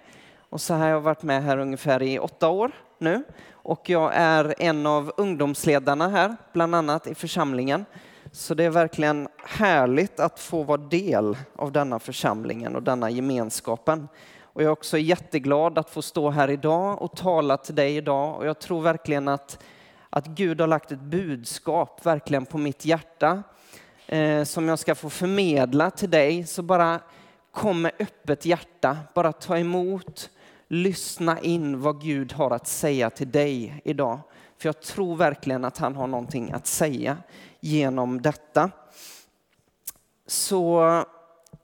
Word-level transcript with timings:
Och 0.52 0.62
så 0.62 0.74
har 0.74 0.88
jag 0.88 1.02
varit 1.02 1.24
med 1.24 1.44
här 1.44 1.58
ungefär 1.58 2.02
i 2.04 2.20
åtta 2.20 2.50
år 2.50 2.72
nu. 2.98 3.24
Och 3.52 3.90
jag 3.90 4.12
är 4.14 4.56
en 4.58 4.86
av 4.86 5.14
ungdomsledarna 5.18 6.08
här, 6.08 6.36
bland 6.54 6.76
annat 6.76 7.08
i 7.08 7.16
församlingen. 7.16 7.86
Så 8.32 8.54
det 8.54 8.64
är 8.64 8.70
verkligen 8.70 9.28
härligt 9.46 10.20
att 10.20 10.40
få 10.40 10.64
vara 10.64 10.82
del 10.82 11.38
av 11.56 11.72
denna 11.72 12.00
församlingen 12.00 12.76
och 12.76 12.84
denna 12.84 13.10
gemenskapen. 13.10 14.08
Och 14.42 14.62
jag 14.62 14.68
är 14.68 14.72
också 14.72 14.98
jätteglad 14.98 15.78
att 15.78 15.90
få 15.90 16.02
stå 16.02 16.30
här 16.30 16.50
idag 16.50 17.02
och 17.02 17.16
tala 17.16 17.58
till 17.58 17.76
dig 17.76 17.96
idag. 17.96 18.38
Och 18.38 18.46
jag 18.46 18.60
tror 18.60 18.82
verkligen 18.82 19.28
att, 19.28 19.64
att 20.10 20.26
Gud 20.28 20.62
har 20.62 20.68
lagt 20.68 20.92
ett 20.92 21.02
budskap 21.02 22.06
verkligen 22.06 22.46
på 22.46 22.58
mitt 22.58 22.86
hjärta 22.86 23.44
eh, 24.08 24.44
som 24.44 24.68
jag 24.68 24.80
ska 24.80 24.96
få 24.96 25.10
förmedla 25.10 25.92
till 25.92 26.10
dig. 26.10 26.48
Så 26.48 26.62
bara 26.62 27.00
kom 27.52 27.82
med 27.82 27.92
öppet 28.00 28.46
hjärta, 28.46 28.98
bara 29.14 29.34
ta 29.34 29.58
emot, 29.58 30.30
lyssna 30.72 31.40
in 31.40 31.82
vad 31.82 32.02
Gud 32.02 32.34
har 32.34 32.52
att 32.52 32.68
säga 32.68 33.10
till 33.10 33.32
dig 33.32 33.82
idag. 33.86 34.20
För 34.58 34.68
jag 34.68 34.82
tror 34.82 35.16
verkligen 35.16 35.66
att 35.66 35.78
han 35.78 35.96
har 35.96 36.08
någonting 36.08 36.52
att 36.52 36.68
säga 36.68 37.18
genom 37.60 38.22
detta. 38.22 38.72
Så 40.28 41.04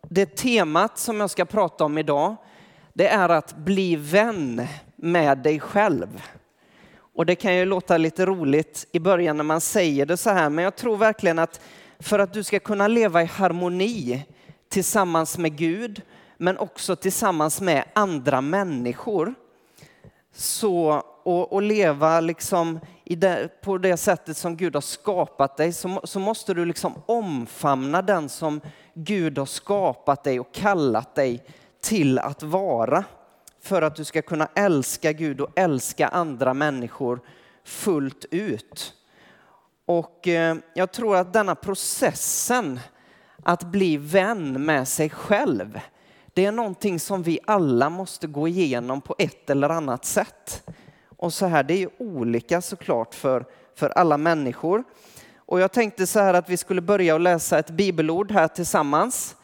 det 0.10 0.26
temat 0.36 0.98
som 0.98 1.20
jag 1.20 1.30
ska 1.30 1.46
prata 1.46 1.86
om 1.86 1.98
idag, 1.98 2.36
det 2.94 3.08
är 3.08 3.30
att 3.30 3.58
bli 3.58 3.96
vän 3.96 4.68
med 4.96 5.38
dig 5.38 5.60
själv. 5.60 6.22
Och 6.98 7.26
det 7.26 7.36
kan 7.36 7.56
ju 7.56 7.66
låta 7.66 7.98
lite 7.98 8.26
roligt 8.26 8.88
i 8.92 9.00
början 9.00 9.38
när 9.38 9.44
man 9.44 9.62
säger 9.62 10.06
det 10.06 10.18
så 10.18 10.30
här, 10.30 10.50
men 10.50 10.64
jag 10.64 10.76
tror 10.76 10.98
verkligen 10.98 11.40
att 11.40 11.62
för 12.00 12.20
att 12.20 12.34
du 12.34 12.44
ska 12.44 12.60
kunna 12.60 12.88
leva 12.88 13.22
i 13.22 13.26
harmoni 13.26 14.26
tillsammans 14.70 15.38
med 15.38 15.58
Gud, 15.58 16.02
men 16.38 16.58
också 16.58 16.96
tillsammans 16.96 17.62
med 17.62 17.84
andra 17.94 18.42
människor, 18.42 19.34
så, 20.34 21.04
och, 21.24 21.54
och 21.54 21.62
leva 21.62 22.20
liksom 22.20 22.80
det, 23.06 23.62
på 23.62 23.78
det 23.78 23.98
sättet 23.98 24.38
som 24.38 24.58
Gud 24.58 24.76
har 24.76 24.82
skapat 24.82 25.58
dig, 25.58 25.74
så, 25.74 26.02
så 26.04 26.20
måste 26.20 26.54
du 26.54 26.66
liksom 26.66 26.94
omfamna 27.06 28.02
den 28.02 28.30
som 28.30 28.62
Gud 28.94 29.38
har 29.38 29.46
skapat 29.46 30.24
dig 30.24 30.40
och 30.40 30.54
kallat 30.54 31.16
dig 31.16 31.44
till 31.82 32.20
att 32.20 32.44
vara. 32.44 33.04
För 33.62 33.82
att 33.82 33.96
du 33.96 34.04
ska 34.04 34.22
kunna 34.22 34.48
älska 34.56 35.12
Gud 35.12 35.42
och 35.42 35.60
älska 35.60 36.08
andra 36.08 36.54
människor 36.54 37.20
fullt 37.64 38.26
ut. 38.32 38.94
Och 39.86 40.28
eh, 40.28 40.56
jag 40.74 40.92
tror 40.92 41.16
att 41.16 41.34
denna 41.34 41.56
processen 41.56 42.80
att 43.44 43.64
bli 43.64 43.98
vän 43.98 44.66
med 44.66 44.88
sig 44.88 45.10
själv, 45.10 45.80
det 46.38 46.46
är 46.46 46.52
någonting 46.52 47.00
som 47.00 47.24
vi 47.24 47.40
alla 47.46 47.90
måste 47.90 48.28
gå 48.28 48.48
igenom 48.48 49.02
på 49.02 49.16
ett 49.18 49.50
eller 49.50 49.70
annat 49.70 50.06
sätt. 50.06 50.70
Och 51.18 51.34
så 51.34 51.46
här, 51.46 51.64
det 51.64 51.74
är 51.74 51.78
ju 51.78 51.90
olika 51.98 52.62
såklart 52.62 53.16
för, 53.16 53.46
för 53.76 53.90
alla 53.90 54.18
människor. 54.18 54.84
Och 55.38 55.60
jag 55.60 55.72
tänkte 55.72 56.08
så 56.08 56.20
här 56.20 56.34
att 56.34 56.50
vi 56.50 56.58
skulle 56.58 56.82
börja 56.82 57.14
och 57.14 57.20
läsa 57.20 57.60
ett 57.60 57.70
bibelord 57.70 58.32
här 58.32 58.48
tillsammans. 58.48 59.36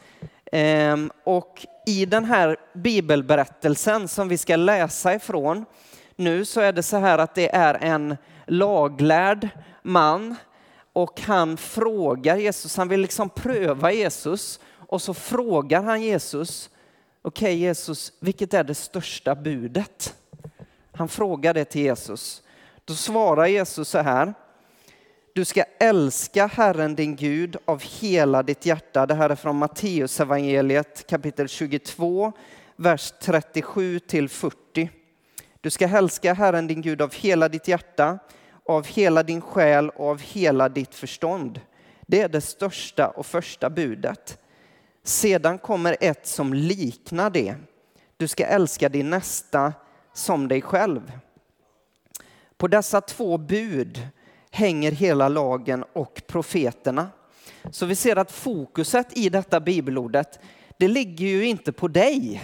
Ehm, 0.52 1.10
och 1.24 1.66
i 1.86 2.06
den 2.06 2.24
här 2.24 2.56
bibelberättelsen 2.74 4.08
som 4.08 4.28
vi 4.28 4.38
ska 4.38 4.56
läsa 4.56 5.14
ifrån 5.14 5.64
nu 6.16 6.44
så 6.44 6.60
är 6.60 6.72
det 6.72 6.82
så 6.82 6.96
här 6.96 7.18
att 7.18 7.34
det 7.34 7.54
är 7.54 7.74
en 7.74 8.16
laglärd 8.46 9.48
man 9.82 10.34
och 10.92 11.20
han 11.20 11.56
frågar 11.56 12.36
Jesus, 12.36 12.76
han 12.76 12.88
vill 12.88 13.00
liksom 13.00 13.28
pröva 13.30 13.92
Jesus 13.92 14.60
och 14.76 15.02
så 15.02 15.14
frågar 15.14 15.82
han 15.82 16.02
Jesus, 16.02 16.70
okej 17.26 17.54
okay, 17.54 17.54
Jesus, 17.54 18.12
vilket 18.20 18.54
är 18.54 18.64
det 18.64 18.74
största 18.74 19.34
budet? 19.34 20.14
Han 20.92 21.08
frågar 21.08 21.54
det 21.54 21.64
till 21.64 21.82
Jesus. 21.82 22.42
Då 22.84 22.94
svarar 22.94 23.46
Jesus 23.46 23.88
så 23.88 23.98
här, 23.98 24.34
du 25.34 25.44
ska 25.44 25.64
älska 25.80 26.46
Herren 26.46 26.94
din 26.94 27.16
Gud 27.16 27.56
av 27.64 27.82
hela 27.82 28.42
ditt 28.42 28.66
hjärta. 28.66 29.06
Det 29.06 29.14
här 29.14 29.30
är 29.30 29.34
från 29.34 29.56
Matteus 29.56 30.20
evangeliet 30.20 31.06
kapitel 31.08 31.48
22, 31.48 32.32
vers 32.76 33.12
37 33.20 33.98
till 33.98 34.28
40. 34.28 34.90
Du 35.60 35.70
ska 35.70 35.88
älska 35.88 36.34
Herren 36.34 36.66
din 36.66 36.80
Gud 36.80 37.02
av 37.02 37.14
hela 37.14 37.48
ditt 37.48 37.68
hjärta, 37.68 38.18
av 38.68 38.86
hela 38.86 39.22
din 39.22 39.40
själ 39.40 39.90
och 39.90 40.08
av 40.08 40.20
hela 40.20 40.68
ditt 40.68 40.94
förstånd. 40.94 41.60
Det 42.06 42.20
är 42.20 42.28
det 42.28 42.40
största 42.40 43.08
och 43.08 43.26
första 43.26 43.70
budet. 43.70 44.38
Sedan 45.04 45.58
kommer 45.58 45.96
ett 46.00 46.26
som 46.26 46.54
liknar 46.54 47.30
det. 47.30 47.54
Du 48.16 48.28
ska 48.28 48.46
älska 48.46 48.88
din 48.88 49.10
nästa 49.10 49.72
som 50.12 50.48
dig 50.48 50.62
själv. 50.62 51.12
På 52.56 52.68
dessa 52.68 53.00
två 53.00 53.38
bud 53.38 54.08
hänger 54.50 54.92
hela 54.92 55.28
lagen 55.28 55.84
och 55.92 56.22
profeterna. 56.26 57.08
Så 57.70 57.86
vi 57.86 57.94
ser 57.94 58.16
att 58.16 58.32
fokuset 58.32 59.18
i 59.18 59.28
detta 59.28 59.60
bibelordet, 59.60 60.38
det 60.78 60.88
ligger 60.88 61.26
ju 61.26 61.46
inte 61.46 61.72
på 61.72 61.88
dig. 61.88 62.42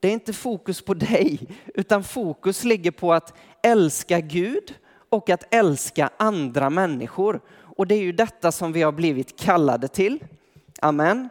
Det 0.00 0.08
är 0.08 0.12
inte 0.12 0.32
fokus 0.32 0.82
på 0.82 0.94
dig, 0.94 1.40
utan 1.74 2.04
fokus 2.04 2.64
ligger 2.64 2.90
på 2.90 3.12
att 3.12 3.34
älska 3.62 4.20
Gud 4.20 4.74
och 5.08 5.30
att 5.30 5.54
älska 5.54 6.10
andra 6.16 6.70
människor. 6.70 7.40
Och 7.50 7.86
det 7.86 7.94
är 7.94 8.02
ju 8.02 8.12
detta 8.12 8.52
som 8.52 8.72
vi 8.72 8.82
har 8.82 8.92
blivit 8.92 9.38
kallade 9.38 9.88
till. 9.88 10.24
Amen. 10.80 11.28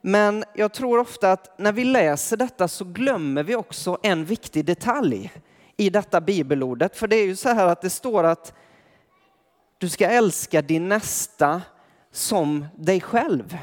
Men 0.00 0.44
jag 0.54 0.72
tror 0.72 0.98
ofta 0.98 1.32
att 1.32 1.58
när 1.58 1.72
vi 1.72 1.84
läser 1.84 2.36
detta 2.36 2.68
så 2.68 2.84
glömmer 2.84 3.42
vi 3.42 3.56
också 3.56 3.98
en 4.02 4.24
viktig 4.24 4.64
detalj 4.64 5.32
i 5.76 5.90
detta 5.90 6.20
bibelordet. 6.20 6.96
För 6.96 7.08
det 7.08 7.16
är 7.16 7.26
ju 7.26 7.36
så 7.36 7.48
här 7.48 7.66
att 7.66 7.82
det 7.82 7.90
står 7.90 8.24
att 8.24 8.54
du 9.78 9.88
ska 9.88 10.06
älska 10.06 10.62
din 10.62 10.88
nästa 10.88 11.62
som 12.12 12.66
dig 12.76 13.00
själv, 13.00 13.58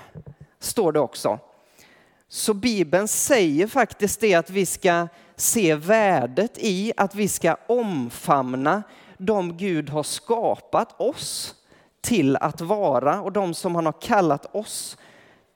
står 0.59 0.92
det 0.92 1.00
också. 1.00 1.40
Så 2.30 2.54
Bibeln 2.54 3.08
säger 3.08 3.68
faktiskt 3.68 4.19
det 4.19 4.36
att 4.36 4.50
vi 4.50 4.66
ska 4.66 5.08
se 5.36 5.75
värdet 5.75 6.58
i 6.58 6.94
att 6.98 7.16
vi 7.16 7.28
ska 7.28 7.58
omfamna 7.68 8.84
de 9.18 9.58
Gud 9.58 9.90
har 9.90 10.04
skapat 10.04 11.02
oss 11.02 11.56
till 12.02 12.36
att 12.36 12.62
vara 12.62 13.22
och 13.22 13.31
de 13.31 13.54
som 13.54 13.75
han 13.75 13.86
har 13.86 14.02
kallat 14.02 14.56
oss 14.56 14.98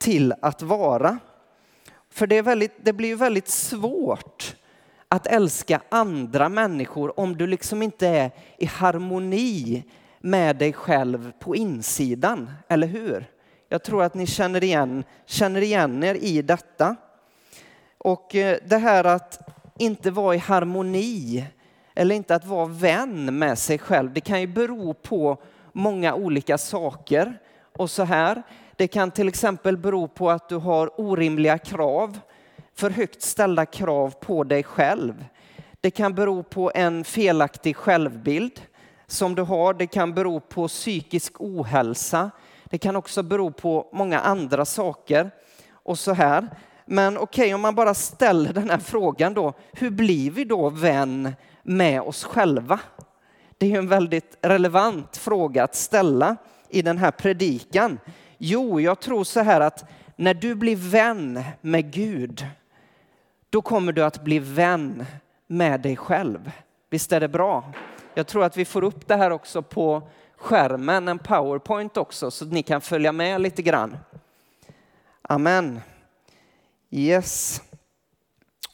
till 0.01 0.34
att 0.41 0.62
vara. 0.62 1.17
För 2.09 2.28
det, 2.28 2.38
är 2.38 2.44
väldigt, 2.44 2.85
det 2.85 2.94
blir 2.94 3.09
ju 3.09 3.16
väldigt 3.16 3.47
svårt 3.47 4.56
att 5.07 5.28
älska 5.28 5.81
andra 5.89 6.50
människor 6.50 7.19
om 7.19 7.38
du 7.38 7.47
liksom 7.47 7.81
inte 7.81 8.07
är 8.07 8.31
i 8.57 8.66
harmoni 8.66 9.84
med 10.19 10.56
dig 10.56 10.73
själv 10.73 11.31
på 11.39 11.56
insidan, 11.56 12.51
eller 12.67 12.88
hur? 12.88 13.25
Jag 13.69 13.84
tror 13.84 14.03
att 14.03 14.13
ni 14.13 14.28
känner 14.28 14.63
igen, 14.63 15.03
känner 15.25 15.62
igen 15.62 16.03
er 16.03 16.16
i 16.16 16.41
detta. 16.41 16.95
Och 17.98 18.36
eh, 18.36 18.57
det 18.65 18.77
här 18.77 19.03
att 19.03 19.50
inte 19.77 20.12
vara 20.12 20.36
i 20.36 20.38
harmoni 20.38 21.45
eller 21.95 22.15
inte 22.15 22.36
att 22.36 22.45
vara 22.45 22.65
vän 22.65 23.39
med 23.39 23.57
sig 23.57 23.77
själv, 23.77 24.13
det 24.13 24.21
kan 24.21 24.42
ju 24.42 24.48
bero 24.48 24.94
på 24.94 25.38
många 25.74 26.13
olika 26.15 26.57
saker. 26.57 27.39
Och 27.77 27.89
så 27.89 28.03
här, 28.03 28.44
det 28.81 28.88
kan 28.88 29.12
till 29.12 29.28
exempel 29.28 29.78
bero 29.78 30.07
på 30.07 30.30
att 30.30 30.50
du 30.50 30.56
har 30.56 31.01
orimliga 31.01 31.57
krav, 31.57 32.19
för 32.75 32.89
högt 32.89 33.22
ställda 33.22 33.66
krav 33.66 34.13
på 34.22 34.44
dig 34.44 34.63
själv. 34.63 35.25
Det 35.81 35.92
kan 35.92 36.13
bero 36.13 36.44
på 36.44 36.72
en 36.75 37.04
felaktig 37.04 37.75
självbild 37.75 38.62
som 39.07 39.36
du 39.36 39.42
har. 39.42 39.74
Det 39.74 39.88
kan 39.88 40.13
bero 40.13 40.39
på 40.39 40.68
psykisk 40.68 41.33
ohälsa. 41.39 42.31
Det 42.63 42.78
kan 42.78 42.95
också 42.95 43.24
bero 43.24 43.51
på 43.51 43.89
många 43.94 44.19
andra 44.19 44.66
saker 44.66 45.31
och 45.74 46.00
så 46.00 46.13
här. 46.13 46.48
Men 46.86 47.18
okej, 47.18 47.44
okay, 47.44 47.54
om 47.54 47.62
man 47.62 47.75
bara 47.75 47.94
ställer 47.94 48.54
den 48.54 48.69
här 48.69 48.77
frågan 48.77 49.34
då, 49.34 49.54
hur 49.74 49.89
blir 49.89 50.31
vi 50.31 50.45
då 50.45 50.69
vän 50.69 51.34
med 51.63 52.01
oss 52.01 52.24
själva? 52.24 52.80
Det 53.57 53.74
är 53.74 53.77
en 53.77 53.88
väldigt 53.88 54.38
relevant 54.42 55.18
fråga 55.18 55.63
att 55.63 55.75
ställa 55.75 56.36
i 56.69 56.81
den 56.81 56.98
här 56.98 57.12
predikan. 57.12 58.00
Jo, 58.43 58.79
jag 58.79 58.99
tror 58.99 59.23
så 59.23 59.39
här 59.39 59.61
att 59.61 59.85
när 60.15 60.33
du 60.33 60.55
blir 60.55 60.75
vän 60.75 61.43
med 61.61 61.91
Gud, 61.93 62.45
då 63.49 63.61
kommer 63.61 63.91
du 63.91 64.03
att 64.03 64.23
bli 64.23 64.39
vän 64.39 65.05
med 65.47 65.81
dig 65.81 65.95
själv. 65.95 66.51
Visst 66.89 67.11
är 67.11 67.19
det 67.19 67.27
bra? 67.27 67.73
Jag 68.13 68.27
tror 68.27 68.43
att 68.43 68.57
vi 68.57 68.65
får 68.65 68.83
upp 68.83 69.07
det 69.07 69.15
här 69.15 69.31
också 69.31 69.61
på 69.61 70.09
skärmen, 70.35 71.07
en 71.07 71.19
powerpoint 71.19 71.97
också, 71.97 72.31
så 72.31 72.45
att 72.45 72.51
ni 72.51 72.63
kan 72.63 72.81
följa 72.81 73.11
med 73.11 73.41
lite 73.41 73.61
grann. 73.61 73.97
Amen. 75.21 75.79
Yes. 76.89 77.61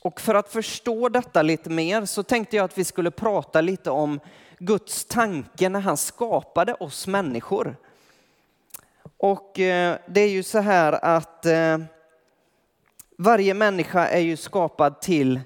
Och 0.01 0.21
för 0.21 0.35
att 0.35 0.51
förstå 0.51 1.09
detta 1.09 1.41
lite 1.41 1.69
mer 1.69 2.05
så 2.05 2.23
tänkte 2.23 2.55
jag 2.55 2.63
att 2.63 2.77
vi 2.77 2.83
skulle 2.83 3.11
prata 3.11 3.61
lite 3.61 3.91
om 3.91 4.19
Guds 4.59 5.05
tanke 5.05 5.69
när 5.69 5.79
han 5.79 5.97
skapade 5.97 6.73
oss 6.73 7.07
människor. 7.07 7.75
Och 9.17 9.59
eh, 9.59 9.97
det 10.07 10.21
är 10.21 10.29
ju 10.29 10.43
så 10.43 10.59
här 10.59 11.05
att 11.05 11.45
eh, 11.45 11.77
varje 13.17 13.53
människa 13.53 14.07
är 14.07 14.19
ju 14.19 14.37
skapad 14.37 15.01
till 15.01 15.39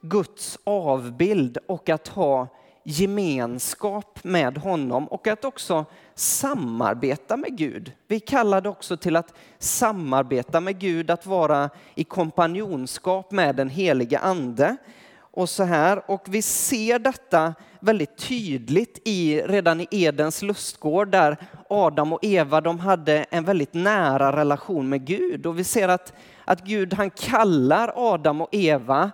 Guds 0.00 0.58
avbild 0.64 1.58
och 1.66 1.88
att 1.88 2.08
ha 2.08 2.48
gemenskap 2.84 4.24
med 4.24 4.58
honom 4.58 5.08
och 5.08 5.26
att 5.26 5.44
också 5.44 5.84
samarbeta 6.14 7.36
med 7.36 7.58
Gud. 7.58 7.92
Vi 8.06 8.20
kallar 8.20 8.60
det 8.60 8.68
också 8.68 8.96
till 8.96 9.16
att 9.16 9.34
samarbeta 9.58 10.60
med 10.60 10.78
Gud, 10.78 11.10
att 11.10 11.26
vara 11.26 11.70
i 11.94 12.04
kompanjonskap 12.04 13.30
med 13.30 13.56
den 13.56 13.68
heliga 13.68 14.18
ande. 14.18 14.76
Och 15.18 15.48
så 15.48 15.62
här. 15.62 16.10
Och 16.10 16.22
vi 16.26 16.42
ser 16.42 16.98
detta 16.98 17.54
väldigt 17.84 18.16
tydligt 18.16 18.98
i, 19.04 19.42
redan 19.42 19.80
i 19.80 19.88
Edens 19.90 20.42
lustgård 20.42 21.08
där 21.08 21.36
Adam 21.70 22.12
och 22.12 22.18
Eva 22.22 22.60
de 22.60 22.78
hade 22.78 23.24
en 23.30 23.44
väldigt 23.44 23.74
nära 23.74 24.36
relation 24.36 24.88
med 24.88 25.06
Gud. 25.06 25.46
Och 25.46 25.58
vi 25.58 25.64
ser 25.64 25.88
att, 25.88 26.12
att 26.44 26.64
Gud 26.64 26.94
han 26.94 27.10
kallar 27.10 27.92
Adam 27.96 28.40
och 28.40 28.48
Eva 28.52 29.10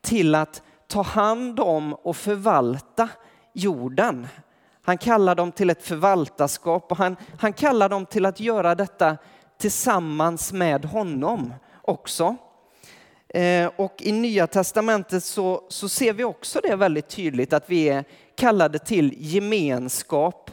till 0.00 0.34
att 0.34 0.62
ta 0.88 1.02
hand 1.02 1.60
om 1.60 1.94
och 1.94 2.16
förvalta 2.16 3.08
jorden. 3.52 4.26
Han 4.82 4.98
kallar 4.98 5.34
dem 5.34 5.52
till 5.52 5.70
ett 5.70 5.82
förvaltarskap 5.82 6.90
och 6.90 6.98
han, 6.98 7.16
han 7.38 7.52
kallar 7.52 7.88
dem 7.88 8.06
till 8.06 8.26
att 8.26 8.40
göra 8.40 8.74
detta 8.74 9.16
tillsammans 9.58 10.52
med 10.52 10.84
honom 10.84 11.54
också. 11.82 12.36
Eh, 13.34 13.70
och 13.76 14.02
i 14.02 14.12
Nya 14.12 14.46
Testamentet 14.46 15.24
så, 15.24 15.64
så 15.68 15.88
ser 15.88 16.12
vi 16.12 16.24
också 16.24 16.60
det 16.62 16.76
väldigt 16.76 17.08
tydligt 17.08 17.52
att 17.52 17.70
vi 17.70 17.88
är 17.88 18.04
kallade 18.36 18.78
till 18.78 19.14
gemenskap 19.16 20.50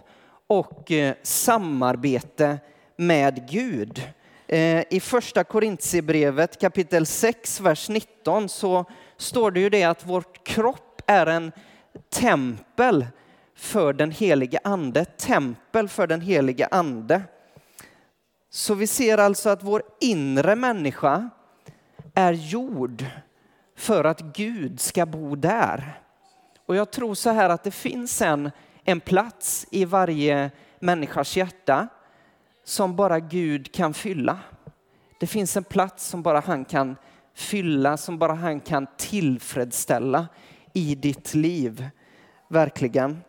och 0.48 0.92
eh, 0.92 1.16
samarbete 1.24 2.58
med 2.96 3.50
Gud. 3.50 4.02
Eh, 4.48 4.84
I 4.90 5.00
första 5.00 5.44
Korintierbrevet 5.44 6.62
kapitel 6.62 7.06
6, 7.06 7.62
vers 7.62 7.90
19 7.90 8.50
så 8.50 8.86
står 9.18 9.52
det 9.52 9.60
ju 9.60 9.70
det 9.70 9.84
att 9.84 10.06
vår 10.06 10.24
kropp 10.44 11.02
är 11.06 11.26
en 11.26 11.52
tempel 12.10 13.06
för 13.56 13.94
den 13.94 14.12
helige 14.12 14.60
ande. 14.64 15.06
Tempel 15.06 15.90
för 15.90 16.08
den 16.08 16.22
helige 16.22 16.68
ande. 16.72 17.22
Så 18.50 18.74
vi 18.74 18.88
ser 18.88 19.18
alltså 19.18 19.50
att 19.50 19.64
vår 19.64 19.84
inre 20.00 20.56
människa 20.56 21.30
är 22.18 22.34
gjord 22.34 23.06
för 23.76 24.04
att 24.04 24.22
Gud 24.22 24.80
ska 24.80 25.06
bo 25.06 25.36
där. 25.36 26.02
Och 26.66 26.76
jag 26.76 26.92
tror 26.92 27.16
så 27.16 27.30
här 27.30 27.50
att 27.50 27.64
det 27.64 27.72
finns 27.72 28.22
en, 28.22 28.52
en 28.84 29.00
plats 29.00 29.68
i 29.72 29.86
varje 29.86 30.52
människas 30.80 31.38
hjärta 31.38 31.88
som 32.64 32.96
bara 32.96 33.20
Gud 33.20 33.72
kan 33.74 33.94
fylla. 33.94 34.40
Det 35.20 35.28
finns 35.28 35.58
en 35.58 35.64
plats 35.64 36.08
som 36.08 36.24
bara 36.24 36.40
han 36.40 36.66
kan 36.66 36.96
fylla, 37.34 37.98
som 37.98 38.18
bara 38.18 38.34
han 38.34 38.60
kan 38.60 38.88
tillfredsställa 38.98 40.28
i 40.74 40.96
ditt 40.96 41.34
liv. 41.34 41.90
Verkligen. 42.48 43.24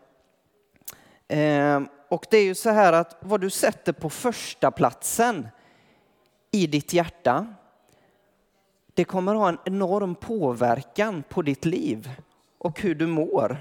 Eh, 1.27 1.81
och 2.09 2.25
det 2.29 2.37
är 2.37 2.43
ju 2.43 2.55
så 2.55 2.69
här 2.69 2.93
att 2.93 3.17
vad 3.19 3.41
du 3.41 3.49
sätter 3.49 3.93
på 3.93 4.09
första 4.09 4.71
platsen 4.71 5.47
i 6.51 6.67
ditt 6.67 6.93
hjärta, 6.93 7.47
det 8.93 9.03
kommer 9.03 9.35
ha 9.35 9.49
en 9.49 9.57
enorm 9.65 10.15
påverkan 10.15 11.23
på 11.29 11.41
ditt 11.41 11.65
liv 11.65 12.09
och 12.57 12.81
hur 12.81 12.95
du 12.95 13.07
mår. 13.07 13.57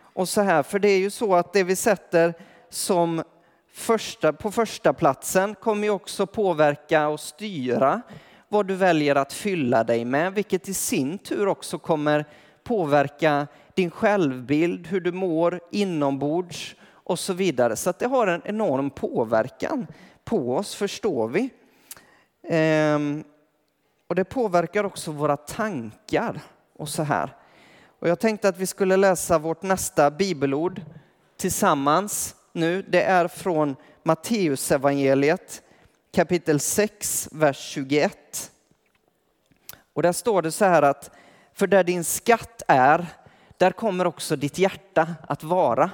Och 0.00 0.28
så 0.28 0.40
här, 0.40 0.62
för 0.62 0.78
det 0.78 0.88
är 0.88 0.98
ju 0.98 1.10
så 1.10 1.34
att 1.34 1.52
det 1.52 1.64
vi 1.64 1.76
sätter 1.76 2.34
som 2.70 3.22
första, 3.72 4.32
på 4.32 4.50
första 4.50 4.92
platsen 4.92 5.54
kommer 5.54 5.84
ju 5.84 5.90
också 5.90 6.26
påverka 6.26 7.08
och 7.08 7.20
styra 7.20 8.02
vad 8.48 8.66
du 8.66 8.74
väljer 8.74 9.14
att 9.14 9.32
fylla 9.32 9.84
dig 9.84 10.04
med, 10.04 10.34
vilket 10.34 10.68
i 10.68 10.74
sin 10.74 11.18
tur 11.18 11.48
också 11.48 11.78
kommer 11.78 12.24
påverka 12.64 13.46
din 13.74 13.90
självbild, 13.90 14.86
hur 14.86 15.00
du 15.00 15.12
mår 15.12 15.60
inombords 15.70 16.76
och 16.90 17.18
så 17.18 17.32
vidare. 17.32 17.76
Så 17.76 17.90
att 17.90 17.98
det 17.98 18.06
har 18.06 18.26
en 18.26 18.42
enorm 18.44 18.90
påverkan 18.90 19.86
på 20.24 20.56
oss, 20.56 20.74
förstår 20.74 21.28
vi. 21.28 21.50
Ehm, 22.48 23.24
och 24.08 24.14
det 24.14 24.24
påverkar 24.24 24.84
också 24.84 25.12
våra 25.12 25.36
tankar 25.36 26.40
och 26.76 26.88
så 26.88 27.02
här. 27.02 27.36
Och 27.98 28.08
jag 28.08 28.20
tänkte 28.20 28.48
att 28.48 28.58
vi 28.58 28.66
skulle 28.66 28.96
läsa 28.96 29.38
vårt 29.38 29.62
nästa 29.62 30.10
bibelord 30.10 30.82
tillsammans 31.36 32.34
nu. 32.52 32.82
Det 32.82 33.02
är 33.02 33.28
från 33.28 33.76
Matteusevangeliet 34.02 35.62
kapitel 36.14 36.60
6, 36.60 37.28
vers 37.32 37.58
21. 37.58 38.52
Och 39.92 40.02
där 40.02 40.12
står 40.12 40.42
det 40.42 40.52
så 40.52 40.64
här 40.64 40.82
att 40.82 41.10
för 41.54 41.66
där 41.66 41.84
din 41.84 42.04
skatt 42.04 42.62
är, 42.68 43.06
där 43.56 43.70
kommer 43.70 44.06
också 44.06 44.36
ditt 44.36 44.58
hjärta 44.58 45.14
att 45.28 45.42
vara. 45.42 45.90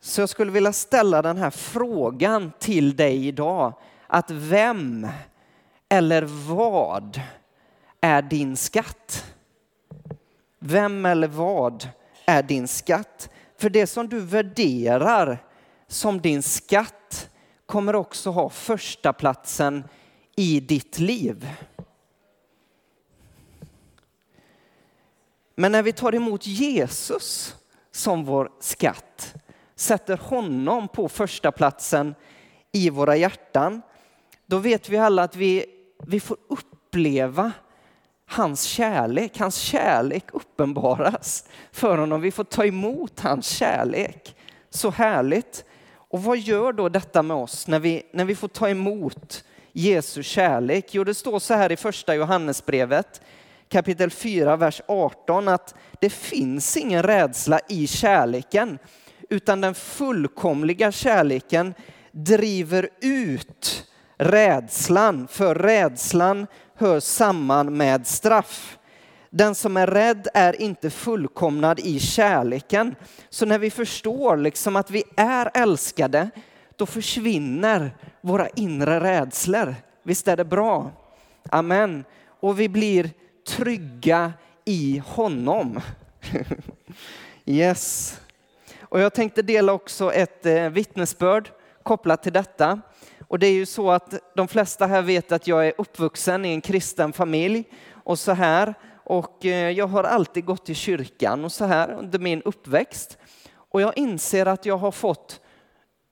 Så 0.00 0.20
jag 0.20 0.28
skulle 0.28 0.52
vilja 0.52 0.72
ställa 0.72 1.22
den 1.22 1.36
här 1.36 1.50
frågan 1.50 2.52
till 2.58 2.96
dig 2.96 3.26
idag. 3.26 3.74
Att 4.06 4.30
vem 4.30 5.08
eller 5.92 6.22
vad 6.22 7.20
är 8.00 8.22
din 8.22 8.56
skatt? 8.56 9.34
Vem 10.58 11.06
eller 11.06 11.28
vad 11.28 11.88
är 12.26 12.42
din 12.42 12.68
skatt? 12.68 13.30
För 13.58 13.70
det 13.70 13.86
som 13.86 14.08
du 14.08 14.20
värderar 14.20 15.44
som 15.86 16.20
din 16.20 16.42
skatt 16.42 17.30
kommer 17.66 17.94
också 17.94 18.30
ha 18.30 18.48
första 18.48 19.12
platsen 19.12 19.84
i 20.36 20.60
ditt 20.60 20.98
liv. 20.98 21.50
Men 25.54 25.72
när 25.72 25.82
vi 25.82 25.92
tar 25.92 26.14
emot 26.14 26.46
Jesus 26.46 27.56
som 27.90 28.24
vår 28.24 28.50
skatt, 28.60 29.34
sätter 29.74 30.16
honom 30.16 30.88
på 30.88 31.08
första 31.08 31.52
platsen 31.52 32.14
i 32.72 32.90
våra 32.90 33.16
hjärtan, 33.16 33.82
då 34.52 34.58
vet 34.58 34.88
vi 34.88 34.96
alla 34.96 35.22
att 35.22 35.36
vi, 35.36 35.71
vi 36.06 36.20
får 36.20 36.36
uppleva 36.48 37.52
hans 38.26 38.62
kärlek. 38.62 39.38
Hans 39.38 39.56
kärlek 39.56 40.24
uppenbaras 40.32 41.44
för 41.72 41.98
honom. 41.98 42.20
Vi 42.20 42.30
får 42.30 42.44
ta 42.44 42.64
emot 42.64 43.20
hans 43.20 43.46
kärlek. 43.46 44.36
Så 44.70 44.90
härligt. 44.90 45.64
Och 45.94 46.22
vad 46.22 46.38
gör 46.38 46.72
då 46.72 46.88
detta 46.88 47.22
med 47.22 47.36
oss 47.36 47.66
när 47.66 47.78
vi, 47.78 48.02
när 48.12 48.24
vi 48.24 48.34
får 48.34 48.48
ta 48.48 48.68
emot 48.68 49.44
Jesu 49.72 50.22
kärlek? 50.22 50.94
Jo, 50.94 51.04
det 51.04 51.14
står 51.14 51.38
så 51.38 51.54
här 51.54 51.72
i 51.72 51.76
första 51.76 52.14
Johannesbrevet 52.14 53.20
kapitel 53.72 54.10
4, 54.10 54.56
vers 54.56 54.80
18 54.88 55.48
att 55.48 55.74
det 56.00 56.10
finns 56.10 56.76
ingen 56.76 57.02
rädsla 57.02 57.60
i 57.68 57.86
kärleken 57.86 58.78
utan 59.30 59.60
den 59.60 59.74
fullkomliga 59.74 60.92
kärleken 60.92 61.74
driver 62.10 62.88
ut 63.00 63.91
rädslan, 64.24 65.28
för 65.28 65.54
rädslan 65.54 66.46
hör 66.74 67.00
samman 67.00 67.76
med 67.76 68.06
straff. 68.06 68.78
Den 69.30 69.54
som 69.54 69.76
är 69.76 69.86
rädd 69.86 70.28
är 70.34 70.62
inte 70.62 70.90
fullkomnad 70.90 71.80
i 71.80 72.00
kärleken. 72.00 72.94
Så 73.30 73.46
när 73.46 73.58
vi 73.58 73.70
förstår 73.70 74.36
liksom 74.36 74.76
att 74.76 74.90
vi 74.90 75.04
är 75.16 75.50
älskade, 75.54 76.30
då 76.76 76.86
försvinner 76.86 77.96
våra 78.20 78.48
inre 78.48 79.00
rädslor. 79.00 79.74
Visst 80.02 80.28
är 80.28 80.36
det 80.36 80.44
bra? 80.44 80.90
Amen. 81.50 82.04
Och 82.40 82.60
vi 82.60 82.68
blir 82.68 83.10
trygga 83.48 84.32
i 84.64 85.02
honom. 85.06 85.80
yes. 87.46 88.18
Och 88.80 89.00
jag 89.00 89.14
tänkte 89.14 89.42
dela 89.42 89.72
också 89.72 90.12
ett 90.12 90.46
eh, 90.46 90.68
vittnesbörd 90.68 91.50
kopplat 91.82 92.22
till 92.22 92.32
detta. 92.32 92.80
Och 93.32 93.38
det 93.38 93.46
är 93.46 93.52
ju 93.52 93.66
så 93.66 93.90
att 93.90 94.14
de 94.34 94.48
flesta 94.48 94.86
här 94.86 95.02
vet 95.02 95.32
att 95.32 95.46
jag 95.46 95.66
är 95.66 95.72
uppvuxen 95.78 96.44
i 96.44 96.48
en 96.48 96.60
kristen 96.60 97.12
familj 97.12 97.64
och 97.92 98.18
så 98.18 98.32
här. 98.32 98.74
Och 99.04 99.46
eh, 99.46 99.70
jag 99.70 99.86
har 99.86 100.04
alltid 100.04 100.44
gått 100.44 100.70
i 100.70 100.74
kyrkan 100.74 101.44
och 101.44 101.52
så 101.52 101.64
här 101.64 101.90
under 101.92 102.18
min 102.18 102.42
uppväxt. 102.42 103.18
Och 103.54 103.80
jag 103.80 103.98
inser 103.98 104.46
att 104.46 104.66
jag 104.66 104.76
har 104.76 104.90
fått 104.90 105.40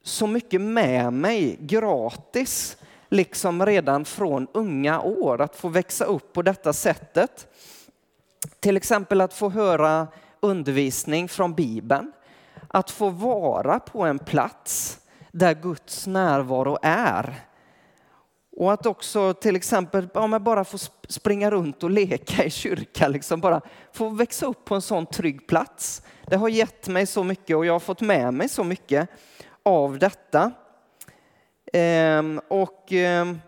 så 0.02 0.26
mycket 0.26 0.60
med 0.60 1.12
mig 1.12 1.56
gratis, 1.60 2.76
liksom 3.08 3.66
redan 3.66 4.04
från 4.04 4.46
unga 4.52 5.00
år, 5.00 5.40
att 5.40 5.56
få 5.56 5.68
växa 5.68 6.04
upp 6.04 6.32
på 6.32 6.42
detta 6.42 6.72
sättet. 6.72 7.46
till 8.60 8.76
exempel 8.76 9.20
att 9.20 9.34
få 9.34 9.48
höra 9.48 10.08
undervisning 10.40 11.28
från 11.28 11.54
Bibeln, 11.54 12.12
att 12.68 12.90
få 12.90 13.08
vara 13.08 13.80
på 13.80 14.02
en 14.02 14.18
plats 14.18 15.00
där 15.32 15.54
Guds 15.54 16.06
närvaro 16.06 16.78
är. 16.82 17.34
Och 18.56 18.72
att 18.72 18.86
också 18.86 19.34
till 19.34 19.56
exempel 19.56 20.08
ja, 20.14 20.38
bara 20.38 20.64
få 20.64 20.78
springa 21.08 21.50
runt 21.50 21.82
och 21.82 21.90
leka 21.90 22.44
i 22.44 22.50
kyrkan, 22.50 23.12
liksom 23.12 23.40
bara 23.40 23.60
få 23.92 24.08
växa 24.08 24.46
upp 24.46 24.64
på 24.64 24.74
en 24.74 24.82
sån 24.82 25.06
trygg 25.06 25.46
plats. 25.46 26.02
Det 26.26 26.36
har 26.36 26.48
gett 26.48 26.88
mig 26.88 27.06
så 27.06 27.24
mycket 27.24 27.56
och 27.56 27.66
jag 27.66 27.72
har 27.72 27.80
fått 27.80 28.00
med 28.00 28.34
mig 28.34 28.48
så 28.48 28.64
mycket 28.64 29.08
av 29.62 29.98
detta. 29.98 30.52
Ehm, 31.72 32.40
och, 32.48 32.92
ehm, 32.92 33.38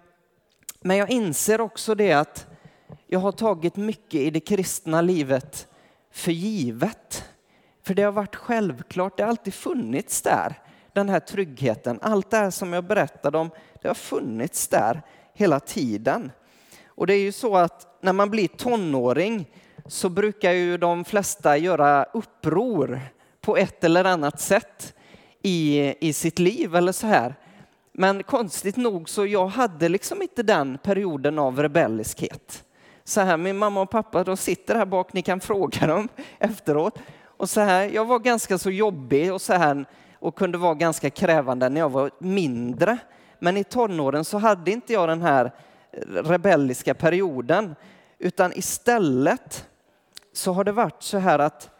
men 0.80 0.96
jag 0.96 1.10
inser 1.10 1.60
också 1.60 1.94
det 1.94 2.12
att 2.12 2.46
jag 3.06 3.20
har 3.20 3.32
tagit 3.32 3.76
mycket 3.76 4.20
i 4.20 4.30
det 4.30 4.40
kristna 4.40 5.00
livet 5.00 5.68
för 6.12 6.32
givet. 6.32 7.24
För 7.82 7.94
det 7.94 8.02
har 8.02 8.12
varit 8.12 8.36
självklart, 8.36 9.16
det 9.16 9.22
har 9.22 9.30
alltid 9.30 9.54
funnits 9.54 10.22
där, 10.22 10.61
den 10.92 11.08
här 11.08 11.20
tryggheten. 11.20 11.98
Allt 12.02 12.30
det 12.30 12.36
här 12.36 12.50
som 12.50 12.72
jag 12.72 12.84
berättade 12.84 13.38
om, 13.38 13.50
det 13.82 13.88
har 13.88 13.94
funnits 13.94 14.68
där 14.68 15.02
hela 15.34 15.60
tiden. 15.60 16.32
Och 16.86 17.06
det 17.06 17.14
är 17.14 17.20
ju 17.20 17.32
så 17.32 17.56
att 17.56 17.98
när 18.00 18.12
man 18.12 18.30
blir 18.30 18.48
tonåring 18.48 19.50
så 19.86 20.08
brukar 20.08 20.52
ju 20.52 20.78
de 20.78 21.04
flesta 21.04 21.56
göra 21.56 22.04
uppror 22.04 23.00
på 23.40 23.56
ett 23.56 23.84
eller 23.84 24.04
annat 24.04 24.40
sätt 24.40 24.94
i, 25.42 25.94
i 26.08 26.12
sitt 26.12 26.38
liv 26.38 26.76
eller 26.76 26.92
så 26.92 27.06
här. 27.06 27.34
Men 27.92 28.22
konstigt 28.22 28.76
nog 28.76 29.08
så 29.08 29.26
jag 29.26 29.46
hade 29.46 29.88
liksom 29.88 30.22
inte 30.22 30.42
den 30.42 30.78
perioden 30.78 31.38
av 31.38 31.62
rebelliskhet. 31.62 32.64
Så 33.04 33.20
här, 33.20 33.36
min 33.36 33.58
mamma 33.58 33.80
och 33.80 33.90
pappa 33.90 34.24
de 34.24 34.36
sitter 34.36 34.74
här 34.74 34.86
bak, 34.86 35.12
ni 35.12 35.22
kan 35.22 35.40
fråga 35.40 35.86
dem 35.86 36.08
efteråt. 36.38 36.98
Och 37.24 37.50
så 37.50 37.60
här, 37.60 37.90
jag 37.94 38.04
var 38.04 38.18
ganska 38.18 38.58
så 38.58 38.70
jobbig 38.70 39.32
och 39.32 39.40
så 39.40 39.52
här 39.52 39.84
och 40.22 40.34
kunde 40.34 40.58
vara 40.58 40.74
ganska 40.74 41.10
krävande 41.10 41.68
när 41.68 41.80
jag 41.80 41.90
var 41.90 42.10
mindre. 42.18 42.98
Men 43.38 43.56
i 43.56 43.64
tonåren 43.64 44.24
så 44.24 44.38
hade 44.38 44.70
inte 44.70 44.92
jag 44.92 45.08
den 45.08 45.22
här 45.22 45.52
rebelliska 46.06 46.94
perioden, 46.94 47.74
utan 48.18 48.52
istället 48.52 49.68
så 50.32 50.52
har 50.52 50.64
det 50.64 50.72
varit 50.72 51.02
så 51.02 51.18
här 51.18 51.38
att 51.38 51.70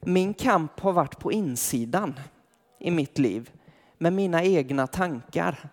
min 0.00 0.34
kamp 0.34 0.80
har 0.80 0.92
varit 0.92 1.18
på 1.18 1.32
insidan 1.32 2.20
i 2.78 2.90
mitt 2.90 3.18
liv 3.18 3.50
med 3.98 4.12
mina 4.12 4.44
egna 4.44 4.86
tankar. 4.86 5.68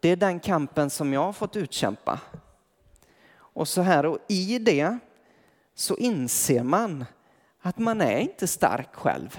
Det 0.00 0.08
är 0.08 0.16
den 0.16 0.40
kampen 0.40 0.90
som 0.90 1.12
jag 1.12 1.22
har 1.22 1.32
fått 1.32 1.56
utkämpa. 1.56 2.20
Och 3.36 3.68
så 3.68 3.82
här, 3.82 4.06
och 4.06 4.18
i 4.28 4.58
det 4.58 4.98
så 5.74 5.96
inser 5.96 6.62
man 6.62 7.04
att 7.60 7.78
man 7.78 8.00
är 8.00 8.18
inte 8.18 8.46
stark 8.46 8.94
själv. 8.94 9.38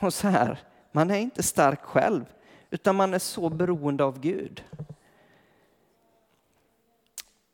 Och 0.00 0.14
så 0.14 0.28
här, 0.28 0.58
man 0.92 1.10
är 1.10 1.18
inte 1.18 1.42
stark 1.42 1.82
själv, 1.82 2.24
utan 2.70 2.96
man 2.96 3.14
är 3.14 3.18
så 3.18 3.48
beroende 3.48 4.04
av 4.04 4.20
Gud. 4.20 4.64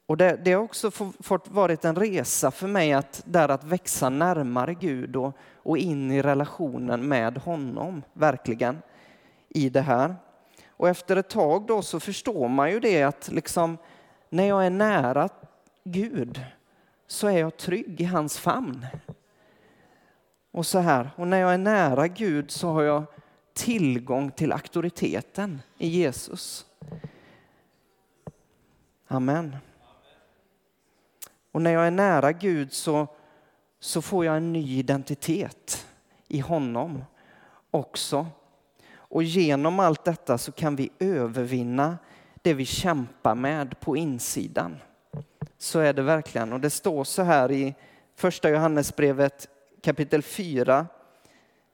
Och 0.06 0.16
det, 0.16 0.40
det 0.44 0.52
har 0.52 0.62
också 0.62 0.90
fått 1.20 1.49
varit 1.49 1.85
en 1.85 1.97
resa 1.97 2.50
för 2.50 2.68
mig 2.68 2.92
att, 2.92 3.23
där 3.25 3.49
att 3.49 3.64
växa 3.64 4.09
närmare 4.09 4.75
Gud 4.75 5.16
och, 5.16 5.37
och 5.54 5.78
in 5.78 6.11
i 6.11 6.23
relationen 6.23 7.09
med 7.09 7.38
honom, 7.38 8.02
verkligen, 8.12 8.82
i 9.49 9.68
det 9.68 9.80
här. 9.80 10.16
Och 10.68 10.88
efter 10.88 11.16
ett 11.16 11.28
tag 11.28 11.66
då 11.66 11.82
så 11.82 12.00
förstår 12.00 12.49
man 12.49 12.70
ju 12.70 12.80
det 12.80 13.02
att 13.02 13.28
liksom, 13.32 13.78
när 14.28 14.44
jag 14.44 14.66
är 14.66 14.70
nära 14.70 15.28
Gud 15.85 16.40
så 17.06 17.26
är 17.26 17.38
jag 17.38 17.56
trygg 17.56 18.00
i 18.00 18.04
hans 18.04 18.38
famn. 18.38 18.87
Och 20.50 20.66
så 20.66 20.78
här, 20.78 21.11
och 21.16 21.28
när 21.28 21.38
jag 21.38 21.54
är 21.54 21.59
nära 21.59 22.09
Gud 22.09 22.50
så 22.50 22.73
har 22.73 22.83
jag 22.83 23.04
tillgång 23.52 24.30
till 24.30 24.52
auktoriteten 24.52 25.62
i 25.78 25.88
Jesus. 25.88 26.66
Amen. 29.09 29.57
Och 31.52 31.62
när 31.62 31.71
jag 31.71 31.87
är 31.87 31.90
nära 31.90 32.33
Gud 32.33 32.73
så, 32.73 33.07
så 33.80 34.02
får 34.02 34.25
jag 34.25 34.37
en 34.37 34.52
ny 34.52 34.78
identitet 34.78 35.87
i 36.28 36.40
honom 36.40 37.04
också. 37.71 38.26
Och 38.92 39.23
genom 39.23 39.80
allt 39.80 40.04
detta 40.04 40.38
så 40.38 40.52
kan 40.52 40.76
vi 40.76 40.90
övervinna 40.99 41.99
det 42.42 42.54
vi 42.54 42.64
kämpar 42.64 43.35
med 43.35 43.80
på 43.80 43.97
insidan. 43.97 44.76
Så 45.59 45.78
är 45.78 45.92
det 45.92 46.02
verkligen. 46.02 46.52
Och 46.52 46.61
det 46.61 46.71
står 46.71 47.04
så 47.04 47.23
här 47.23 47.52
i 47.52 47.75
första 48.14 48.50
Johannesbrevet 48.50 49.49
kapitel 49.82 50.22
4, 50.22 50.87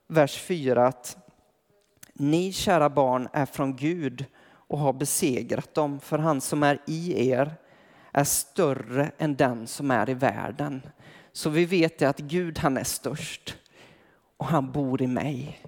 vers 0.06 0.38
4 0.38 0.86
att 0.86 1.16
ni 2.12 2.52
kära 2.52 2.90
barn 2.90 3.28
är 3.32 3.46
från 3.46 3.76
Gud 3.76 4.24
och 4.46 4.78
har 4.78 4.92
besegrat 4.92 5.74
dem, 5.74 6.00
för 6.00 6.18
han 6.18 6.40
som 6.40 6.62
är 6.62 6.78
i 6.86 7.28
er 7.28 7.54
är 8.12 8.24
större 8.24 9.10
än 9.18 9.36
den 9.36 9.66
som 9.66 9.90
är 9.90 10.10
i 10.10 10.14
världen. 10.14 10.82
Så 11.32 11.50
vi 11.50 11.64
vet 11.64 12.02
att 12.02 12.18
Gud 12.18 12.58
han 12.58 12.76
är 12.76 12.84
störst 12.84 13.56
och 14.36 14.46
han 14.46 14.72
bor 14.72 15.02
i 15.02 15.06
mig. 15.06 15.60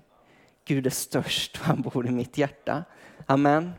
Gud 0.64 0.86
är 0.86 0.90
störst 0.90 1.58
och 1.60 1.66
han 1.66 1.82
bor 1.82 2.06
i 2.06 2.10
mitt 2.10 2.38
hjärta. 2.38 2.84
Amen. 3.26 3.72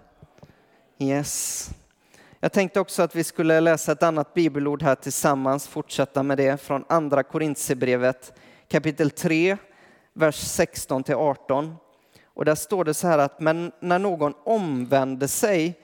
Yes. 0.99 1.69
Jag 2.39 2.51
tänkte 2.51 2.79
också 2.79 3.03
att 3.03 3.15
vi 3.15 3.23
skulle 3.23 3.59
läsa 3.59 3.91
ett 3.91 4.03
annat 4.03 4.33
bibelord 4.33 4.83
här 4.83 4.95
tillsammans, 4.95 5.67
fortsätta 5.67 6.23
med 6.23 6.37
det 6.37 6.61
från 6.61 6.85
andra 6.89 7.23
Korintierbrevet 7.23 8.33
kapitel 8.69 9.11
3, 9.11 9.57
vers 10.13 10.35
16 10.35 11.03
till 11.03 11.15
18. 11.15 11.75
Och 12.23 12.45
där 12.45 12.55
står 12.55 12.85
det 12.85 12.93
så 12.93 13.07
här 13.07 13.17
att 13.17 13.39
men 13.39 13.71
när 13.79 13.99
någon 13.99 14.33
omvänder 14.43 15.27
sig 15.27 15.79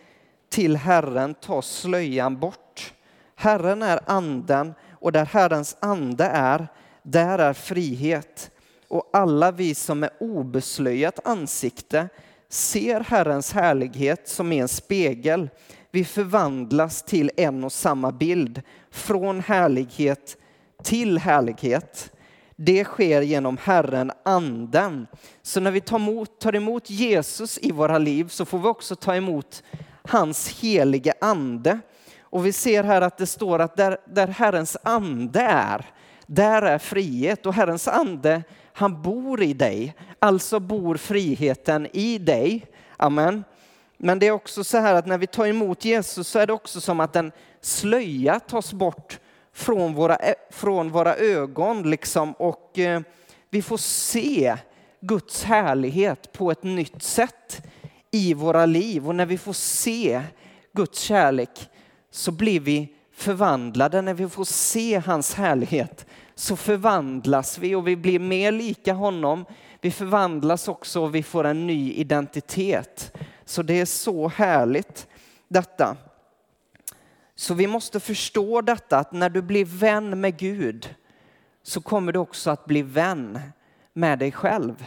till 0.50 0.76
Herren 0.78 1.34
tas 1.34 1.68
slöjan 1.68 2.40
bort. 2.40 2.94
Herren 3.36 3.82
är 3.82 4.00
anden 4.06 4.74
och 4.92 5.12
där 5.12 5.26
Herrens 5.26 5.78
ande 5.80 6.24
är, 6.24 6.68
där 7.04 7.40
är 7.40 7.54
frihet. 7.54 8.52
Och 8.88 9.10
alla 9.14 9.52
vi 9.52 9.76
som 9.76 10.00
med 10.00 10.10
obeslöjat 10.20 11.20
ansikte 11.28 12.10
ser 12.50 13.00
Herrens 13.00 13.54
härlighet 13.54 14.28
som 14.28 14.52
i 14.52 14.60
en 14.60 14.68
spegel. 14.68 15.50
Vi 15.92 16.06
förvandlas 16.06 17.04
till 17.04 17.32
en 17.38 17.64
och 17.64 17.72
samma 17.72 18.12
bild, 18.12 18.62
från 18.92 19.40
härlighet 19.40 20.38
till 20.84 21.18
härlighet. 21.18 22.12
Det 22.56 22.84
sker 22.84 23.22
genom 23.22 23.58
Herren, 23.58 24.12
anden. 24.24 25.08
Så 25.42 25.60
när 25.60 25.72
vi 25.72 25.82
tar 25.82 25.98
emot, 25.98 26.40
tar 26.40 26.56
emot 26.56 26.90
Jesus 26.90 27.60
i 27.62 27.72
våra 27.72 27.98
liv 27.98 28.28
så 28.28 28.46
får 28.46 28.60
vi 28.60 28.68
också 28.68 28.96
ta 28.96 29.16
emot 29.16 29.64
hans 30.04 30.62
helige 30.62 31.14
ande. 31.22 31.80
Och 32.22 32.46
vi 32.46 32.52
ser 32.52 32.84
här 32.84 33.02
att 33.02 33.18
det 33.18 33.26
står 33.26 33.60
att 33.60 33.76
där, 33.76 33.98
där 34.06 34.28
Herrens 34.28 34.78
ande 34.84 35.42
är, 35.42 35.86
där 36.26 36.62
är 36.62 36.78
frihet. 36.78 37.46
Och 37.46 37.54
Herrens 37.54 37.88
ande, 37.88 38.44
han 38.74 39.02
bor 39.02 39.44
i 39.44 39.54
dig. 39.54 39.96
Alltså 40.20 40.60
bor 40.60 40.98
friheten 40.98 41.88
i 41.94 42.18
dig. 42.18 42.66
Amen. 42.98 43.44
Men 43.98 44.20
det 44.20 44.28
är 44.28 44.32
också 44.32 44.64
så 44.64 44.78
här 44.78 44.96
att 44.96 45.06
när 45.06 45.18
vi 45.18 45.28
tar 45.28 45.48
emot 45.48 45.86
Jesus 45.86 46.28
så 46.28 46.40
är 46.40 46.48
det 46.48 46.54
också 46.54 46.82
som 46.82 47.00
att 47.00 47.16
en 47.16 47.32
slöja 47.62 48.40
tas 48.40 48.74
bort 48.74 49.20
från 49.56 49.94
våra, 49.94 50.18
från 50.50 50.92
våra 50.92 51.16
ögon 51.16 51.90
liksom 51.90 52.34
och 52.34 52.80
eh, 52.80 53.02
vi 53.50 53.62
får 53.62 53.78
se 53.78 54.58
Guds 55.02 55.44
härlighet 55.44 56.32
på 56.32 56.52
ett 56.52 56.64
nytt 56.64 57.04
sätt 57.04 57.66
i 58.12 58.34
våra 58.34 58.66
liv. 58.66 59.08
Och 59.08 59.16
när 59.16 59.26
vi 59.26 59.38
får 59.38 59.54
se 59.54 60.22
Guds 60.74 61.00
kärlek 61.00 61.70
så 62.12 62.32
blir 62.32 62.60
vi 62.60 62.94
förvandlade. 63.14 64.02
När 64.02 64.14
vi 64.14 64.30
får 64.30 64.44
se 64.44 65.02
hans 65.06 65.34
härlighet 65.34 66.06
så 66.36 66.56
förvandlas 66.56 67.58
vi 67.58 67.76
och 67.76 67.88
vi 67.88 67.96
blir 67.96 68.20
mer 68.20 68.52
lika 68.52 68.94
honom. 68.94 69.46
Vi 69.82 69.92
förvandlas 69.92 70.68
också 70.68 71.02
och 71.02 71.16
vi 71.16 71.24
får 71.24 71.44
en 71.44 71.68
ny 71.68 71.94
identitet. 71.94 73.12
Så 73.46 73.62
det 73.62 73.82
är 73.82 73.86
så 73.86 74.28
härligt 74.28 75.08
detta. 75.48 75.98
Så 77.36 77.54
vi 77.54 77.68
måste 77.68 78.00
förstå 78.00 78.62
detta 78.62 78.98
att 78.98 79.12
när 79.12 79.30
du 79.30 79.42
blir 79.42 79.66
vän 79.66 80.22
med 80.22 80.38
Gud 80.38 80.96
så 81.64 81.82
kommer 81.82 82.12
du 82.12 82.20
också 82.20 82.50
att 82.50 82.66
bli 82.66 82.82
vän 82.82 83.40
med 83.94 84.20
dig 84.20 84.32
själv. 84.32 84.86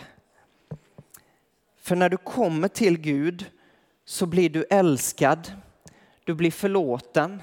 För 1.76 1.96
när 1.96 2.08
du 2.08 2.16
kommer 2.16 2.68
till 2.68 2.98
Gud 2.98 3.46
så 4.04 4.26
blir 4.26 4.50
du 4.50 4.64
älskad, 4.70 5.52
du 6.24 6.34
blir 6.34 6.50
förlåten, 6.50 7.42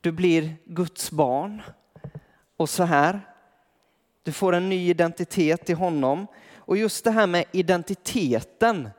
du 0.00 0.12
blir 0.12 0.56
Guds 0.64 1.10
barn. 1.10 1.62
Och 2.56 2.70
så 2.70 2.84
här, 2.84 3.20
du 4.22 4.32
får 4.32 4.52
en 4.52 4.68
ny 4.68 4.90
identitet 4.90 5.70
i 5.70 5.72
honom. 5.72 6.26
Och 6.56 6.76
just 6.76 7.04
det 7.04 7.10
här 7.10 7.26
med 7.26 7.44
identiteten 7.52 8.90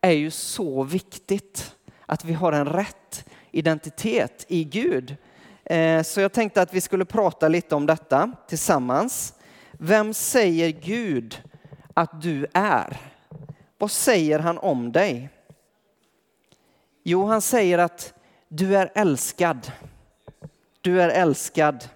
är 0.00 0.10
ju 0.10 0.30
så 0.30 0.82
viktigt. 0.82 1.76
Att 2.06 2.24
vi 2.24 2.32
har 2.32 2.52
en 2.52 2.66
rätt 2.66 3.05
identitet 3.56 4.44
i 4.48 4.64
Gud. 4.64 5.16
Eh, 5.64 6.02
så 6.02 6.20
jag 6.20 6.32
tänkte 6.32 6.62
att 6.62 6.74
vi 6.74 6.80
skulle 6.80 7.04
prata 7.04 7.48
lite 7.48 7.74
om 7.74 7.86
detta 7.86 8.32
tillsammans. 8.48 9.34
Vem 9.72 10.14
säger 10.14 10.70
Gud 10.70 11.42
att 11.94 12.22
du 12.22 12.46
är? 12.54 12.96
Vad 13.78 13.90
säger 13.90 14.38
han 14.38 14.58
om 14.58 14.92
dig? 14.92 15.28
Jo, 17.04 17.26
han 17.26 17.40
säger 17.40 17.78
att 17.78 18.14
du 18.48 18.76
är 18.76 18.92
älskad. 18.94 19.72
Du 20.80 21.02
är 21.02 21.08
älskad. 21.08 21.88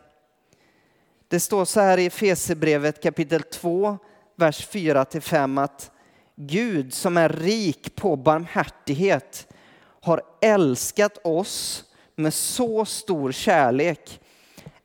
Det 1.28 1.40
står 1.40 1.64
så 1.64 1.80
här 1.80 1.98
i 1.98 2.10
Fesebrevet 2.10 3.02
kapitel 3.02 3.42
2, 3.42 3.98
vers 4.36 4.66
4 4.66 5.06
5 5.20 5.58
att 5.58 5.90
Gud 6.36 6.94
som 6.94 7.16
är 7.16 7.28
rik 7.28 7.96
på 7.96 8.16
barmhärtighet 8.16 9.52
har 10.00 10.22
älskat 10.40 11.18
oss 11.26 11.84
med 12.16 12.34
så 12.34 12.84
stor 12.84 13.32
kärlek 13.32 14.20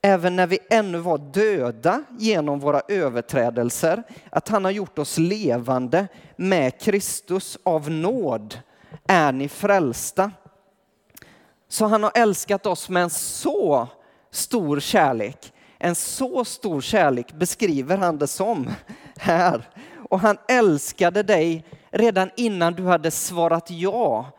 även 0.05 0.35
när 0.35 0.47
vi 0.47 0.59
ännu 0.69 0.97
var 0.97 1.17
döda 1.17 2.03
genom 2.17 2.59
våra 2.59 2.81
överträdelser, 2.87 4.03
att 4.29 4.47
han 4.47 4.65
har 4.65 4.71
gjort 4.71 4.99
oss 4.99 5.17
levande 5.17 6.07
med 6.35 6.81
Kristus 6.81 7.57
av 7.63 7.91
nåd 7.91 8.59
är 9.07 9.31
ni 9.31 9.47
frälsta. 9.49 10.31
Så 11.67 11.85
han 11.85 12.03
har 12.03 12.11
älskat 12.15 12.65
oss 12.65 12.89
med 12.89 13.03
en 13.03 13.09
så 13.09 13.87
stor 14.31 14.79
kärlek. 14.79 15.53
En 15.79 15.95
så 15.95 16.45
stor 16.45 16.81
kärlek 16.81 17.33
beskriver 17.33 17.97
han 17.97 18.17
det 18.17 18.27
som 18.27 18.69
här. 19.17 19.69
Och 20.09 20.19
han 20.19 20.37
älskade 20.47 21.23
dig 21.23 21.65
redan 21.89 22.29
innan 22.37 22.73
du 22.73 22.83
hade 22.83 23.11
svarat 23.11 23.71
ja 23.71 24.31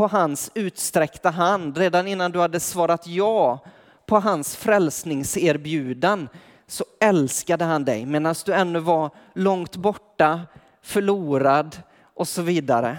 på 0.00 0.06
hans 0.06 0.50
utsträckta 0.54 1.30
hand, 1.30 1.78
redan 1.78 2.06
innan 2.08 2.32
du 2.32 2.38
hade 2.40 2.60
svarat 2.60 3.06
ja 3.06 3.58
på 4.06 4.18
hans 4.18 4.56
frälsningserbjudan 4.56 6.28
så 6.66 6.84
älskade 7.00 7.64
han 7.64 7.84
dig 7.84 8.06
medan 8.06 8.34
du 8.44 8.54
ännu 8.54 8.78
var 8.78 9.10
långt 9.34 9.76
borta, 9.76 10.40
förlorad 10.82 11.76
och 12.14 12.28
så 12.28 12.42
vidare. 12.42 12.98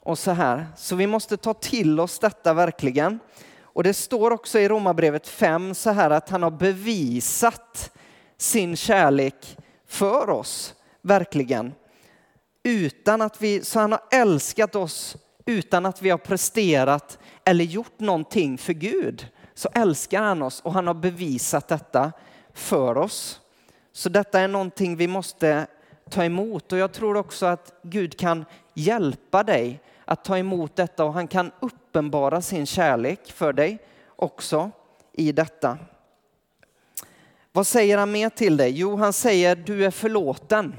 Och 0.00 0.18
så 0.18 0.30
här. 0.30 0.66
Så 0.76 0.96
vi 0.96 1.06
måste 1.06 1.36
ta 1.36 1.54
till 1.54 2.00
oss 2.00 2.18
detta 2.18 2.54
verkligen. 2.54 3.18
Och 3.62 3.82
det 3.82 3.94
står 3.94 4.30
också 4.30 4.58
i 4.58 4.68
Romarbrevet 4.68 5.28
5 5.28 5.74
så 5.74 5.90
här 5.90 6.10
att 6.10 6.30
han 6.30 6.42
har 6.42 6.50
bevisat 6.50 7.90
sin 8.36 8.76
kärlek 8.76 9.56
för 9.86 10.30
oss, 10.30 10.74
verkligen. 11.02 11.74
Utan 12.62 13.22
att 13.22 13.42
vi, 13.42 13.64
så 13.64 13.80
han 13.80 13.92
har 13.92 14.02
älskat 14.10 14.76
oss 14.76 15.16
utan 15.46 15.86
att 15.86 16.02
vi 16.02 16.10
har 16.10 16.18
presterat 16.18 17.18
eller 17.44 17.64
gjort 17.64 18.00
någonting 18.00 18.58
för 18.58 18.72
Gud 18.72 19.28
så 19.54 19.68
älskar 19.74 20.22
han 20.22 20.42
oss 20.42 20.60
och 20.60 20.72
han 20.72 20.86
har 20.86 20.94
bevisat 20.94 21.68
detta 21.68 22.12
för 22.52 22.96
oss. 22.96 23.40
Så 23.92 24.08
detta 24.08 24.40
är 24.40 24.48
någonting 24.48 24.96
vi 24.96 25.08
måste 25.08 25.66
ta 26.10 26.24
emot 26.24 26.72
och 26.72 26.78
jag 26.78 26.92
tror 26.92 27.16
också 27.16 27.46
att 27.46 27.72
Gud 27.82 28.18
kan 28.18 28.44
hjälpa 28.74 29.42
dig 29.42 29.80
att 30.04 30.24
ta 30.24 30.38
emot 30.38 30.76
detta 30.76 31.04
och 31.04 31.12
han 31.12 31.28
kan 31.28 31.50
uppenbara 31.60 32.42
sin 32.42 32.66
kärlek 32.66 33.32
för 33.32 33.52
dig 33.52 33.78
också 34.16 34.70
i 35.12 35.32
detta. 35.32 35.78
Vad 37.52 37.66
säger 37.66 37.98
han 37.98 38.12
mer 38.12 38.28
till 38.28 38.56
dig? 38.56 38.70
Jo, 38.70 38.96
han 38.96 39.12
säger 39.12 39.56
du 39.56 39.84
är 39.84 39.90
förlåten. 39.90 40.74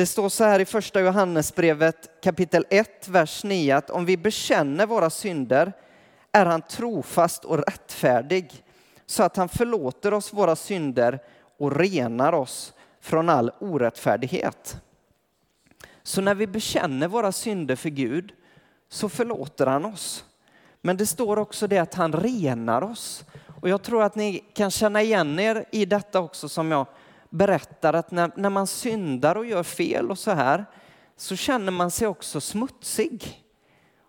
Det 0.00 0.06
står 0.06 0.28
så 0.28 0.44
här 0.44 0.60
i 0.60 0.64
första 0.64 1.00
Johannesbrevet 1.00 2.10
kapitel 2.22 2.64
1, 2.70 3.08
vers 3.08 3.44
9 3.44 3.76
att 3.76 3.90
om 3.90 4.04
vi 4.04 4.16
bekänner 4.16 4.86
våra 4.86 5.10
synder 5.10 5.72
är 6.32 6.46
han 6.46 6.62
trofast 6.62 7.44
och 7.44 7.58
rättfärdig 7.58 8.64
så 9.06 9.22
att 9.22 9.36
han 9.36 9.48
förlåter 9.48 10.14
oss 10.14 10.32
våra 10.32 10.56
synder 10.56 11.18
och 11.58 11.76
renar 11.76 12.32
oss 12.32 12.72
från 13.00 13.28
all 13.28 13.50
orättfärdighet. 13.58 14.76
Så 16.02 16.20
när 16.20 16.34
vi 16.34 16.46
bekänner 16.46 17.08
våra 17.08 17.32
synder 17.32 17.76
för 17.76 17.90
Gud 17.90 18.32
så 18.88 19.08
förlåter 19.08 19.66
han 19.66 19.84
oss. 19.84 20.24
Men 20.80 20.96
det 20.96 21.06
står 21.06 21.38
också 21.38 21.66
det 21.66 21.78
att 21.78 21.94
han 21.94 22.12
renar 22.12 22.82
oss. 22.82 23.24
Och 23.60 23.68
jag 23.68 23.82
tror 23.82 24.02
att 24.02 24.14
ni 24.14 24.44
kan 24.54 24.70
känna 24.70 25.02
igen 25.02 25.38
er 25.38 25.64
i 25.72 25.84
detta 25.84 26.20
också 26.20 26.48
som 26.48 26.70
jag 26.70 26.86
berättar 27.30 27.92
att 27.92 28.10
när, 28.10 28.30
när 28.36 28.50
man 28.50 28.66
syndar 28.66 29.36
och 29.36 29.46
gör 29.46 29.62
fel 29.62 30.10
och 30.10 30.18
så 30.18 30.30
här 30.30 30.64
så 31.16 31.36
känner 31.36 31.72
man 31.72 31.90
sig 31.90 32.06
också 32.06 32.40
smutsig. 32.40 33.44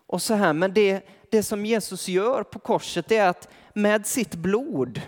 Och 0.06 0.22
så 0.22 0.34
här, 0.34 0.52
men 0.52 0.74
det, 0.74 1.06
det 1.30 1.42
som 1.42 1.66
Jesus 1.66 2.08
gör 2.08 2.42
på 2.42 2.58
korset 2.58 3.12
är 3.12 3.28
att 3.28 3.48
med 3.74 4.06
sitt 4.06 4.34
blod 4.34 5.00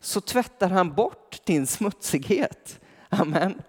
så 0.00 0.20
tvättar 0.20 0.68
han 0.68 0.94
bort 0.94 1.40
din 1.44 1.66
smutsighet. 1.66 2.80
Amen. 3.08 3.62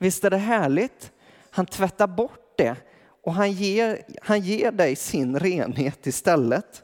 Visst 0.00 0.24
är 0.24 0.30
det 0.30 0.36
härligt? 0.36 1.12
Han 1.50 1.66
tvättar 1.66 2.06
bort 2.06 2.54
det 2.58 2.76
och 3.22 3.34
han 3.34 3.52
ger, 3.52 4.02
han 4.22 4.40
ger 4.40 4.72
dig 4.72 4.96
sin 4.96 5.38
renhet 5.38 6.06
istället. 6.06 6.82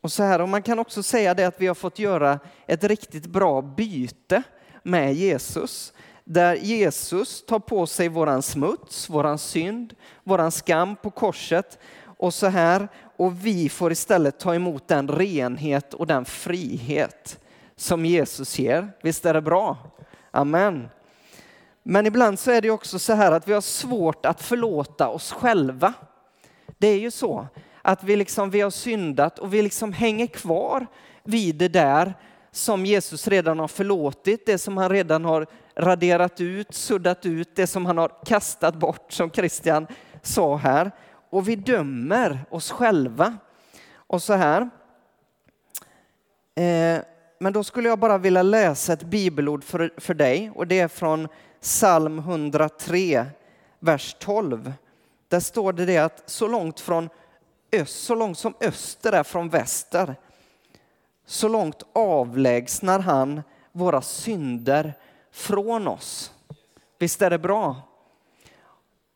Och 0.00 0.12
så 0.12 0.22
här, 0.22 0.40
och 0.40 0.48
man 0.48 0.62
kan 0.62 0.78
också 0.78 1.02
säga 1.02 1.34
det 1.34 1.44
att 1.44 1.60
vi 1.60 1.66
har 1.66 1.74
fått 1.74 1.98
göra 1.98 2.38
ett 2.66 2.84
riktigt 2.84 3.26
bra 3.26 3.62
byte 3.62 4.42
med 4.86 5.14
Jesus. 5.14 5.92
Där 6.24 6.54
Jesus 6.54 7.46
tar 7.46 7.58
på 7.58 7.86
sig 7.86 8.08
våran 8.08 8.42
smuts, 8.42 9.10
våran 9.10 9.38
synd, 9.38 9.94
våran 10.24 10.50
skam 10.50 10.96
på 10.96 11.10
korset. 11.10 11.78
Och 12.18 12.34
så 12.34 12.46
här, 12.46 12.88
och 13.16 13.46
vi 13.46 13.68
får 13.68 13.92
istället 13.92 14.38
ta 14.38 14.54
emot 14.54 14.88
den 14.88 15.08
renhet 15.08 15.94
och 15.94 16.06
den 16.06 16.24
frihet 16.24 17.38
som 17.76 18.06
Jesus 18.06 18.58
ger. 18.58 18.88
Visst 19.02 19.26
är 19.26 19.34
det 19.34 19.42
bra? 19.42 19.78
Amen. 20.30 20.88
Men 21.82 22.06
ibland 22.06 22.38
så 22.38 22.50
är 22.50 22.60
det 22.60 22.70
också 22.70 22.98
så 22.98 23.12
här 23.12 23.32
att 23.32 23.48
vi 23.48 23.52
har 23.52 23.60
svårt 23.60 24.26
att 24.26 24.42
förlåta 24.42 25.08
oss 25.08 25.32
själva. 25.32 25.94
Det 26.78 26.88
är 26.88 26.98
ju 26.98 27.10
så 27.10 27.46
att 27.82 28.04
vi, 28.04 28.16
liksom, 28.16 28.50
vi 28.50 28.60
har 28.60 28.70
syndat 28.70 29.38
och 29.38 29.54
vi 29.54 29.62
liksom 29.62 29.92
hänger 29.92 30.26
kvar 30.26 30.86
vid 31.24 31.56
det 31.56 31.68
där 31.68 32.14
som 32.56 32.86
Jesus 32.86 33.28
redan 33.28 33.58
har 33.58 33.68
förlåtit, 33.68 34.46
det 34.46 34.58
som 34.58 34.76
han 34.76 34.90
redan 34.90 35.24
har 35.24 35.46
raderat 35.74 36.40
ut, 36.40 36.74
suddat 36.74 37.26
ut, 37.26 37.56
det 37.56 37.66
som 37.66 37.86
han 37.86 37.98
har 37.98 38.12
kastat 38.24 38.74
bort 38.74 39.12
som 39.12 39.30
Christian 39.30 39.86
sa 40.22 40.56
här. 40.56 40.90
Och 41.30 41.48
vi 41.48 41.56
dömer 41.56 42.44
oss 42.50 42.70
själva. 42.70 43.36
Och 43.96 44.22
så 44.22 44.32
här. 44.32 44.62
Eh, 46.54 47.00
men 47.38 47.52
då 47.52 47.64
skulle 47.64 47.88
jag 47.88 47.98
bara 47.98 48.18
vilja 48.18 48.42
läsa 48.42 48.92
ett 48.92 49.04
bibelord 49.04 49.64
för, 49.64 49.94
för 49.96 50.14
dig 50.14 50.50
och 50.54 50.66
det 50.66 50.80
är 50.80 50.88
från 50.88 51.28
psalm 51.60 52.18
103, 52.18 53.26
vers 53.78 54.16
12. 54.18 54.72
Där 55.28 55.40
står 55.40 55.72
det, 55.72 55.84
det 55.84 55.98
att 55.98 56.22
så 56.26 56.46
långt, 56.46 56.80
från 56.80 57.08
öst, 57.72 58.04
så 58.04 58.14
långt 58.14 58.38
som 58.38 58.54
öster 58.60 59.12
är 59.12 59.22
från 59.22 59.48
väster, 59.48 60.16
så 61.26 61.48
långt 61.48 61.82
avlägsnar 61.92 63.00
han 63.00 63.42
våra 63.72 64.02
synder 64.02 64.94
från 65.32 65.88
oss. 65.88 66.32
Visst 66.98 67.22
är 67.22 67.30
det 67.30 67.38
bra? 67.38 67.76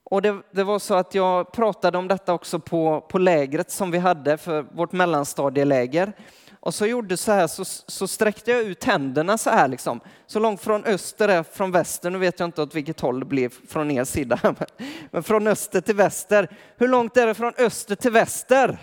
Och 0.05 0.23
det, 0.23 0.43
det, 0.51 0.65
var 0.65 0.79
så 0.79 0.95
att 0.95 1.15
jag 1.15 1.53
pratade 1.53 1.99
om 1.99 2.09
detta 2.09 2.33
också 2.33 2.59
på, 2.59 3.01
på 3.01 3.19
lägret 3.19 3.71
som 3.71 3.91
vi 3.91 3.99
hade 3.99 4.39
för 4.39 4.63
vårt 4.63 4.93
mellanstadieläger. 4.93 6.13
Och 6.61 6.75
så 6.75 6.87
gjorde 6.87 7.17
så 7.17 7.33
här, 7.33 7.47
så, 7.47 7.65
så 7.65 8.09
sträckte 8.09 8.51
jag 8.51 8.63
ut 8.63 8.85
händerna 8.85 9.39
så 9.39 9.51
här 9.51 9.69
liksom. 9.69 10.01
Så 10.27 10.39
långt 10.39 10.61
från 10.61 10.85
öster 10.85 11.29
är 11.29 11.43
från 11.43 11.73
väster, 11.73 12.11
nu 12.11 12.19
vet 12.19 12.41
jag 12.41 12.47
inte 12.47 12.63
åt 12.63 12.75
vilket 12.75 13.01
håll 13.01 13.21
det 13.21 13.27
blir 13.27 13.51
från 13.69 13.91
er 13.91 14.05
sida. 14.05 14.41
Men 15.11 15.23
från 15.23 15.47
öster 15.47 15.81
till 15.81 15.97
väster. 15.97 16.49
Hur 16.77 16.89
långt 16.89 17.17
är 17.17 17.27
det 17.27 17.35
från 17.35 17.53
öster 17.59 17.95
till 17.95 18.13
väster? 18.13 18.79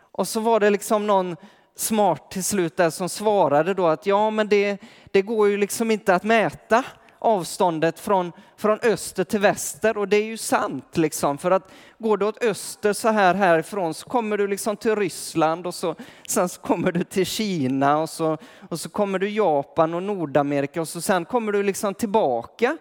Och 0.00 0.28
så 0.28 0.40
var 0.40 0.60
det 0.60 0.70
liksom 0.70 1.06
någon 1.06 1.36
smart 1.76 2.30
till 2.30 2.44
slut 2.44 2.76
där 2.76 2.90
som 2.90 3.08
svarade 3.08 3.74
då 3.74 3.86
att 3.86 4.06
ja, 4.06 4.30
men 4.30 4.48
det, 4.48 4.78
det 5.10 5.22
går 5.22 5.48
ju 5.48 5.56
liksom 5.56 5.90
inte 5.90 6.14
att 6.14 6.22
mäta 6.22 6.84
avståndet 7.18 8.00
från, 8.00 8.32
från 8.56 8.78
öster 8.82 9.24
till 9.24 9.40
väster 9.40 9.98
och 9.98 10.08
det 10.08 10.16
är 10.16 10.24
ju 10.24 10.36
sant 10.36 10.96
liksom 10.96 11.38
för 11.38 11.50
att 11.50 11.70
går 11.98 12.16
du 12.16 12.26
åt 12.26 12.44
öster 12.44 12.92
så 12.92 13.08
här 13.08 13.34
härifrån 13.34 13.94
så 13.94 14.08
kommer 14.08 14.38
du 14.38 14.46
liksom 14.46 14.76
till 14.76 14.96
Ryssland 14.96 15.66
och 15.66 15.74
så 15.74 15.94
sen 16.28 16.48
så 16.48 16.60
kommer 16.60 16.92
du 16.92 17.04
till 17.04 17.26
Kina 17.26 17.98
och 17.98 18.10
så, 18.10 18.38
och 18.68 18.80
så 18.80 18.88
kommer 18.88 19.18
du 19.18 19.28
Japan 19.28 19.94
och 19.94 20.02
Nordamerika 20.02 20.80
och 20.80 20.88
så 20.88 21.00
sen 21.00 21.24
kommer 21.24 21.52
du 21.52 21.62
liksom 21.62 21.94
tillbaka 21.94 22.76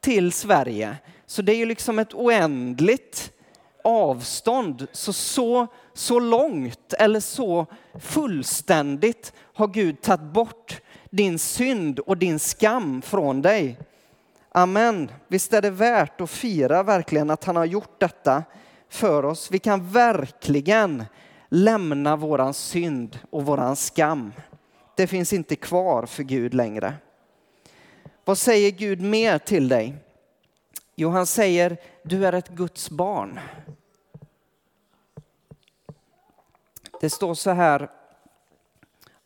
till 0.00 0.32
Sverige. 0.32 0.96
Så 1.26 1.42
det 1.42 1.52
är 1.52 1.56
ju 1.56 1.66
liksom 1.66 1.98
ett 1.98 2.14
oändligt 2.14 3.32
avstånd. 3.88 4.86
Så, 4.92 5.12
så, 5.12 5.66
så 5.94 6.20
långt 6.20 6.92
eller 6.92 7.20
så 7.20 7.66
fullständigt 8.00 9.32
har 9.54 9.68
Gud 9.68 10.02
tagit 10.02 10.32
bort 10.32 10.80
din 11.10 11.38
synd 11.38 11.98
och 11.98 12.16
din 12.16 12.38
skam 12.38 13.02
från 13.02 13.42
dig. 13.42 13.78
Amen. 14.52 15.10
Visst 15.28 15.52
är 15.52 15.62
det 15.62 15.70
värt 15.70 16.20
att 16.20 16.30
fira 16.30 16.82
verkligen 16.82 17.30
att 17.30 17.44
han 17.44 17.56
har 17.56 17.64
gjort 17.64 18.00
detta 18.00 18.42
för 18.88 19.24
oss. 19.24 19.50
Vi 19.50 19.58
kan 19.58 19.90
verkligen 19.90 21.04
lämna 21.48 22.16
våran 22.16 22.54
synd 22.54 23.18
och 23.30 23.46
våran 23.46 23.76
skam. 23.76 24.32
Det 24.96 25.06
finns 25.06 25.32
inte 25.32 25.56
kvar 25.56 26.06
för 26.06 26.22
Gud 26.22 26.54
längre. 26.54 26.94
Vad 28.24 28.38
säger 28.38 28.70
Gud 28.70 29.00
mer 29.00 29.38
till 29.38 29.68
dig? 29.68 29.94
Jo, 30.96 31.10
han 31.10 31.26
säger 31.26 31.76
du 32.02 32.26
är 32.26 32.32
ett 32.32 32.48
Guds 32.48 32.90
barn. 32.90 33.40
Det 37.00 37.10
står 37.10 37.34
så 37.34 37.50
här 37.50 37.90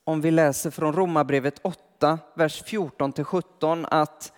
om 0.05 0.21
vi 0.21 0.31
läser 0.31 0.71
från 0.71 0.93
Romarbrevet 0.93 1.61
8, 1.63 2.19
vers 2.35 2.63
14 2.63 3.13
till 3.13 3.25
17 3.25 3.87
att 3.87 4.33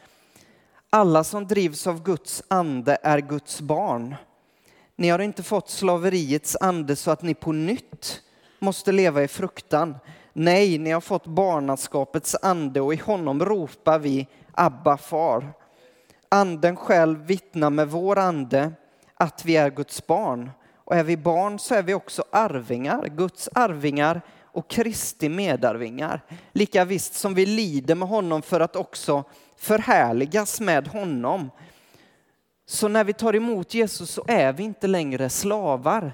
alla 0.90 1.24
som 1.24 1.46
drivs 1.46 1.86
av 1.86 2.02
Guds 2.02 2.42
ande 2.48 2.98
är 3.02 3.18
Guds 3.18 3.60
barn. 3.60 4.14
Ni 4.96 5.08
har 5.08 5.18
inte 5.18 5.42
fått 5.42 5.70
slaveriets 5.70 6.56
ande 6.60 6.96
så 6.96 7.10
att 7.10 7.22
ni 7.22 7.34
på 7.34 7.52
nytt 7.52 8.22
måste 8.58 8.92
leva 8.92 9.22
i 9.22 9.28
fruktan. 9.28 9.96
Nej, 10.32 10.78
ni 10.78 10.90
har 10.90 11.00
fått 11.00 11.26
barnaskapets 11.26 12.36
ande 12.42 12.80
och 12.80 12.94
i 12.94 12.96
honom 12.96 13.44
ropar 13.44 13.98
vi 13.98 14.28
Abba 14.52 14.96
far. 14.96 15.52
Anden 16.28 16.76
själv 16.76 17.26
vittnar 17.26 17.70
med 17.70 17.90
vår 17.90 18.18
ande 18.18 18.72
att 19.14 19.44
vi 19.44 19.56
är 19.56 19.70
Guds 19.70 20.06
barn. 20.06 20.50
Och 20.84 20.96
är 20.96 21.04
vi 21.04 21.16
barn 21.16 21.58
så 21.58 21.74
är 21.74 21.82
vi 21.82 21.94
också 21.94 22.24
arvingar, 22.30 23.06
Guds 23.08 23.48
arvingar 23.52 24.20
och 24.42 24.70
Kristi 24.70 25.28
medarvingar. 25.28 26.20
Lika 26.52 26.84
visst 26.84 27.14
som 27.14 27.34
vi 27.34 27.46
lider 27.46 27.94
med 27.94 28.08
honom 28.08 28.42
för 28.42 28.60
att 28.60 28.76
också 28.76 29.24
förhärligas 29.56 30.60
med 30.60 30.88
honom. 30.88 31.50
Så 32.66 32.88
när 32.88 33.04
vi 33.04 33.12
tar 33.12 33.36
emot 33.36 33.74
Jesus 33.74 34.10
så 34.10 34.24
är 34.28 34.52
vi 34.52 34.62
inte 34.62 34.86
längre 34.86 35.30
slavar. 35.30 36.12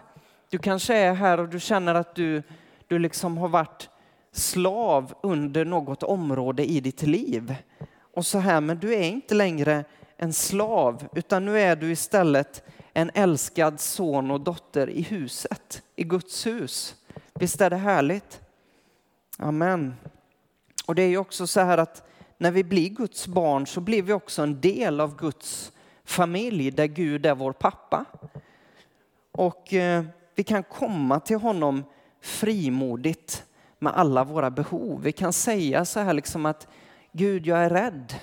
Du 0.50 0.58
kanske 0.58 0.96
är 0.96 1.14
här 1.14 1.40
och 1.40 1.48
du 1.48 1.60
känner 1.60 1.94
att 1.94 2.14
du, 2.14 2.42
du 2.88 2.98
liksom 2.98 3.38
har 3.38 3.48
varit 3.48 3.88
slav 4.32 5.14
under 5.22 5.64
något 5.64 6.02
område 6.02 6.70
i 6.70 6.80
ditt 6.80 7.02
liv. 7.02 7.54
Och 8.14 8.26
så 8.26 8.38
här, 8.38 8.60
men 8.60 8.78
du 8.78 8.94
är 8.94 9.02
inte 9.02 9.34
längre 9.34 9.84
en 10.16 10.32
slav, 10.32 11.08
utan 11.14 11.44
nu 11.44 11.60
är 11.60 11.76
du 11.76 11.90
istället 11.90 12.62
en 13.00 13.10
älskad 13.14 13.80
son 13.80 14.30
och 14.30 14.40
dotter 14.40 14.90
i 14.90 15.02
huset, 15.02 15.82
i 15.96 16.04
Guds 16.04 16.46
hus. 16.46 16.94
Visst 17.34 17.60
är 17.60 17.70
det 17.70 17.76
härligt? 17.76 18.40
Amen. 19.38 19.94
Och 20.86 20.94
det 20.94 21.02
är 21.02 21.08
ju 21.08 21.18
också 21.18 21.46
så 21.46 21.60
här 21.60 21.78
att 21.78 22.08
när 22.38 22.50
vi 22.50 22.64
blir 22.64 22.88
Guds 22.88 23.26
barn 23.26 23.66
så 23.66 23.80
blir 23.80 24.02
vi 24.02 24.12
också 24.12 24.42
en 24.42 24.60
del 24.60 25.00
av 25.00 25.16
Guds 25.16 25.72
familj 26.04 26.70
där 26.70 26.86
Gud 26.86 27.26
är 27.26 27.34
vår 27.34 27.52
pappa. 27.52 28.04
Och 29.32 29.74
eh, 29.74 30.04
vi 30.34 30.44
kan 30.44 30.62
komma 30.62 31.20
till 31.20 31.36
honom 31.36 31.84
frimodigt 32.20 33.44
med 33.78 33.92
alla 33.92 34.24
våra 34.24 34.50
behov. 34.50 35.02
Vi 35.02 35.12
kan 35.12 35.32
säga 35.32 35.84
så 35.84 36.00
här 36.00 36.12
liksom 36.12 36.46
att 36.46 36.68
Gud, 37.12 37.46
jag 37.46 37.58
är 37.58 37.70
rädd. 37.70 38.14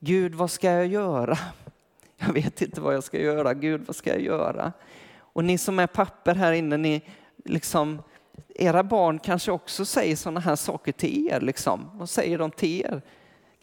Gud, 0.00 0.34
vad 0.34 0.50
ska 0.50 0.70
jag 0.70 0.86
göra? 0.86 1.38
Jag 2.18 2.32
vet 2.32 2.62
inte 2.62 2.80
vad 2.80 2.94
jag 2.94 3.04
ska 3.04 3.18
göra. 3.20 3.54
Gud, 3.54 3.86
vad 3.86 3.96
ska 3.96 4.10
jag 4.10 4.20
göra? 4.20 4.72
Och 5.18 5.44
ni 5.44 5.58
som 5.58 5.78
är 5.78 5.86
papper 5.86 6.34
här 6.34 6.52
inne, 6.52 6.76
ni 6.76 7.02
liksom, 7.44 8.02
era 8.54 8.82
barn 8.82 9.18
kanske 9.18 9.52
också 9.52 9.84
säger 9.84 10.16
sådana 10.16 10.40
här 10.40 10.56
saker 10.56 10.92
till 10.92 11.28
er. 11.28 11.40
Liksom. 11.40 11.90
Vad 11.94 12.10
säger 12.10 12.38
de 12.38 12.50
till 12.50 12.80
er? 12.80 13.02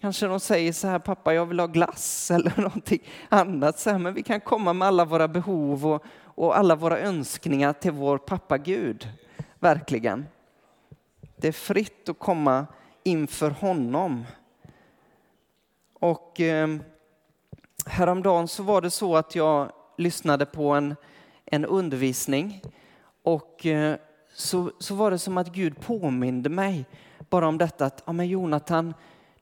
Kanske 0.02 0.28
de 0.28 0.40
säger 0.40 0.74
så 0.74 0.88
här, 0.88 1.00
pappa 1.00 1.34
jag 1.34 1.46
vill 1.46 1.60
ha 1.60 1.68
glass 1.68 2.32
eller 2.36 2.54
någonting 2.58 3.04
annat. 3.30 3.80
Så 3.80 3.90
här, 3.90 3.98
men 3.98 4.14
vi 4.14 4.24
kan 4.24 4.42
komma 4.42 4.74
med 4.74 4.88
alla 4.88 5.06
våra 5.06 5.28
behov 5.28 5.88
och, 5.88 6.04
och 6.24 6.58
alla 6.58 6.76
våra 6.76 7.00
önskningar 7.00 7.74
till 7.74 7.92
vår 7.92 8.18
pappa 8.18 8.58
Gud. 8.58 9.10
Verkligen. 9.60 10.26
Det 11.36 11.48
är 11.48 11.52
fritt 11.52 12.10
att 12.10 12.20
komma 12.20 12.68
inför 13.04 13.50
honom. 13.50 14.26
Och 15.94 16.42
eh, 16.42 16.68
häromdagen 17.86 18.48
så 18.48 18.64
var 18.64 18.82
det 18.82 18.92
så 18.92 19.16
att 19.16 19.36
jag 19.36 19.72
lyssnade 19.98 20.46
på 20.46 20.70
en, 20.70 20.96
en 21.46 21.66
undervisning 21.66 22.62
och 23.24 23.66
eh, 23.66 23.98
så, 24.34 24.72
så 24.80 24.96
var 24.96 25.12
det 25.12 25.20
som 25.20 25.38
att 25.38 25.48
Gud 25.48 25.80
påminde 25.80 26.50
mig 26.50 26.86
bara 27.30 27.48
om 27.48 27.58
detta 27.58 27.86
att 27.86 28.04
ja, 28.06 28.14
men 28.14 28.28
Jonathan, 28.28 28.94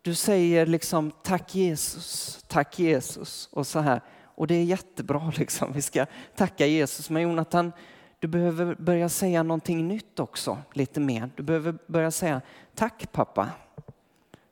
du 0.01 0.15
säger 0.15 0.65
liksom 0.65 1.11
tack 1.23 1.55
Jesus, 1.55 2.39
tack 2.47 2.79
Jesus 2.79 3.49
och 3.51 3.67
så 3.67 3.79
här. 3.79 4.01
Och 4.35 4.47
det 4.47 4.55
är 4.55 4.63
jättebra, 4.63 5.31
liksom. 5.37 5.71
vi 5.73 5.81
ska 5.81 6.05
tacka 6.35 6.65
Jesus. 6.65 7.09
Men 7.09 7.21
Jonathan, 7.21 7.71
du 8.19 8.27
behöver 8.27 8.75
börja 8.75 9.09
säga 9.09 9.43
någonting 9.43 9.87
nytt 9.87 10.19
också, 10.19 10.57
lite 10.73 10.99
mer. 10.99 11.29
Du 11.35 11.43
behöver 11.43 11.77
börja 11.87 12.11
säga 12.11 12.41
tack 12.75 13.11
pappa, 13.11 13.49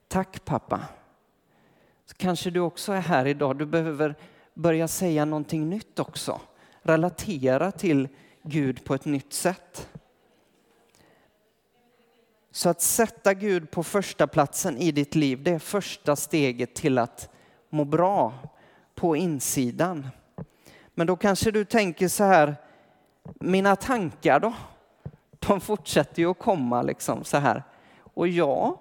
tack 0.07 0.45
pappa. 0.45 0.81
Så 2.11 2.17
kanske 2.17 2.49
du 2.49 2.59
också 2.59 2.91
är 2.93 2.99
här 2.99 3.25
idag, 3.25 3.57
du 3.57 3.65
behöver 3.65 4.15
börja 4.53 4.87
säga 4.87 5.25
någonting 5.25 5.69
nytt 5.69 5.99
också. 5.99 6.41
Relatera 6.81 7.71
till 7.71 8.07
Gud 8.43 8.83
på 8.83 8.95
ett 8.95 9.05
nytt 9.05 9.33
sätt. 9.33 9.89
Så 12.51 12.69
att 12.69 12.81
sätta 12.81 13.33
Gud 13.33 13.71
på 13.71 13.83
första 13.83 14.27
platsen 14.27 14.77
i 14.77 14.91
ditt 14.91 15.15
liv, 15.15 15.43
det 15.43 15.51
är 15.51 15.59
första 15.59 16.15
steget 16.15 16.75
till 16.75 16.97
att 16.97 17.29
må 17.69 17.85
bra 17.85 18.33
på 18.95 19.15
insidan. 19.15 20.07
Men 20.93 21.07
då 21.07 21.15
kanske 21.15 21.51
du 21.51 21.65
tänker 21.65 22.07
så 22.07 22.23
här, 22.23 22.55
mina 23.39 23.75
tankar 23.75 24.39
då? 24.39 24.53
De 25.39 25.61
fortsätter 25.61 26.21
ju 26.21 26.31
att 26.31 26.39
komma 26.39 26.81
liksom 26.81 27.23
så 27.23 27.37
här. 27.37 27.63
Och 28.13 28.27
ja, 28.27 28.79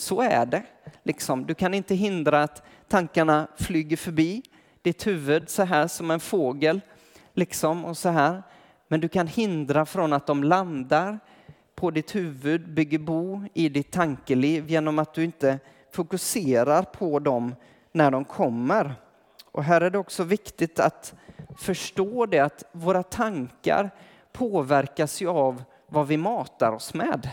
så 0.00 0.20
är 0.20 0.46
det. 0.46 0.62
Liksom, 1.02 1.46
du 1.46 1.54
kan 1.54 1.74
inte 1.74 1.94
hindra 1.94 2.42
att 2.42 2.62
tankarna 2.88 3.46
flyger 3.56 3.96
förbi 3.96 4.42
ditt 4.82 5.06
huvud 5.06 5.48
så 5.48 5.62
här 5.62 5.86
som 5.86 6.10
en 6.10 6.20
fågel. 6.20 6.80
Liksom, 7.34 7.84
och 7.84 7.96
så 7.96 8.08
här. 8.08 8.42
Men 8.88 9.00
du 9.00 9.08
kan 9.08 9.26
hindra 9.26 9.86
från 9.86 10.12
att 10.12 10.26
de 10.26 10.44
landar 10.44 11.18
på 11.74 11.90
ditt 11.90 12.14
huvud, 12.14 12.74
bygger 12.74 12.98
bo 12.98 13.44
i 13.54 13.68
ditt 13.68 13.90
tankeliv 13.90 14.70
genom 14.70 14.98
att 14.98 15.14
du 15.14 15.24
inte 15.24 15.58
fokuserar 15.92 16.82
på 16.82 17.18
dem 17.18 17.54
när 17.92 18.10
de 18.10 18.24
kommer. 18.24 18.94
Och 19.44 19.64
här 19.64 19.80
är 19.80 19.90
det 19.90 19.98
också 19.98 20.24
viktigt 20.24 20.80
att 20.80 21.14
förstå 21.56 22.26
det 22.26 22.38
att 22.38 22.64
våra 22.72 23.02
tankar 23.02 23.90
påverkas 24.32 25.22
ju 25.22 25.28
av 25.28 25.62
vad 25.86 26.06
vi 26.06 26.16
matar 26.16 26.72
oss 26.72 26.94
med. 26.94 27.30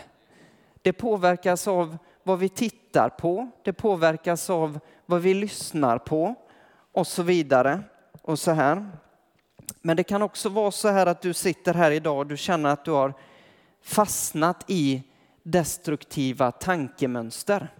Det 0.82 0.92
påverkas 0.92 1.68
av 1.68 1.98
vad 2.28 2.38
vi 2.38 2.48
tittar 2.48 3.08
på, 3.08 3.50
det 3.64 3.72
påverkas 3.72 4.50
av 4.50 4.80
vad 5.06 5.22
vi 5.22 5.34
lyssnar 5.34 5.98
på 5.98 6.34
och 6.92 7.06
så 7.06 7.22
vidare. 7.22 7.82
Och 8.22 8.38
så 8.38 8.50
här. 8.50 8.90
Men 9.82 9.96
det 9.96 10.04
kan 10.04 10.22
också 10.22 10.48
vara 10.48 10.70
så 10.70 10.88
här 10.88 11.06
att 11.06 11.22
du 11.22 11.34
sitter 11.34 11.74
här 11.74 11.90
idag 11.90 12.18
och 12.18 12.26
du 12.26 12.36
känner 12.36 12.70
att 12.70 12.84
du 12.84 12.90
har 12.90 13.14
fastnat 13.82 14.64
i 14.66 15.02
destruktiva 15.42 16.52
tankemönster. 16.52 17.74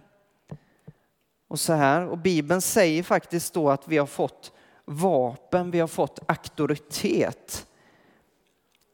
Och 1.47 1.59
så 1.59 1.73
här, 1.73 2.07
och 2.07 2.17
Bibeln 2.17 2.61
säger 2.61 3.03
faktiskt 3.03 3.53
då 3.53 3.69
att 3.69 3.87
vi 3.87 3.97
har 3.97 4.05
fått 4.05 4.51
vapen, 4.85 5.71
vi 5.71 5.79
har 5.79 5.87
fått 5.87 6.19
auktoritet 6.27 7.67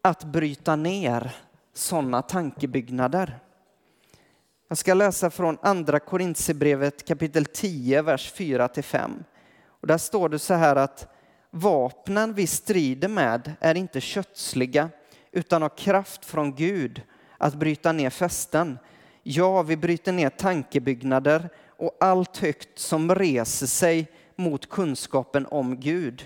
att 0.01 0.23
bryta 0.23 0.75
ner 0.75 1.35
sådana 1.73 2.21
tankebyggnader. 2.21 3.39
Jag 4.67 4.77
ska 4.77 4.93
läsa 4.93 5.29
från 5.29 5.57
andra 5.61 5.99
Korintierbrevet 5.99 7.07
kapitel 7.07 7.45
10, 7.45 8.01
vers 8.01 8.33
4-5. 8.35 9.23
Och 9.67 9.87
där 9.87 9.97
står 9.97 10.29
det 10.29 10.39
så 10.39 10.53
här 10.53 10.75
att 10.75 11.07
vapnen 11.51 12.33
vi 12.33 12.47
strider 12.47 13.07
med 13.07 13.53
är 13.59 13.75
inte 13.75 14.01
kötsliga 14.01 14.89
utan 15.31 15.61
har 15.61 15.77
kraft 15.77 16.25
från 16.25 16.55
Gud 16.55 17.01
att 17.37 17.55
bryta 17.55 17.91
ner 17.91 18.09
fästen. 18.09 18.77
Ja, 19.23 19.63
vi 19.63 19.77
bryter 19.77 20.11
ner 20.11 20.29
tankebyggnader 20.29 21.49
och 21.77 21.97
allt 21.99 22.37
högt 22.37 22.79
som 22.79 23.15
reser 23.15 23.67
sig 23.67 24.11
mot 24.35 24.69
kunskapen 24.69 25.45
om 25.45 25.79
Gud. 25.79 26.25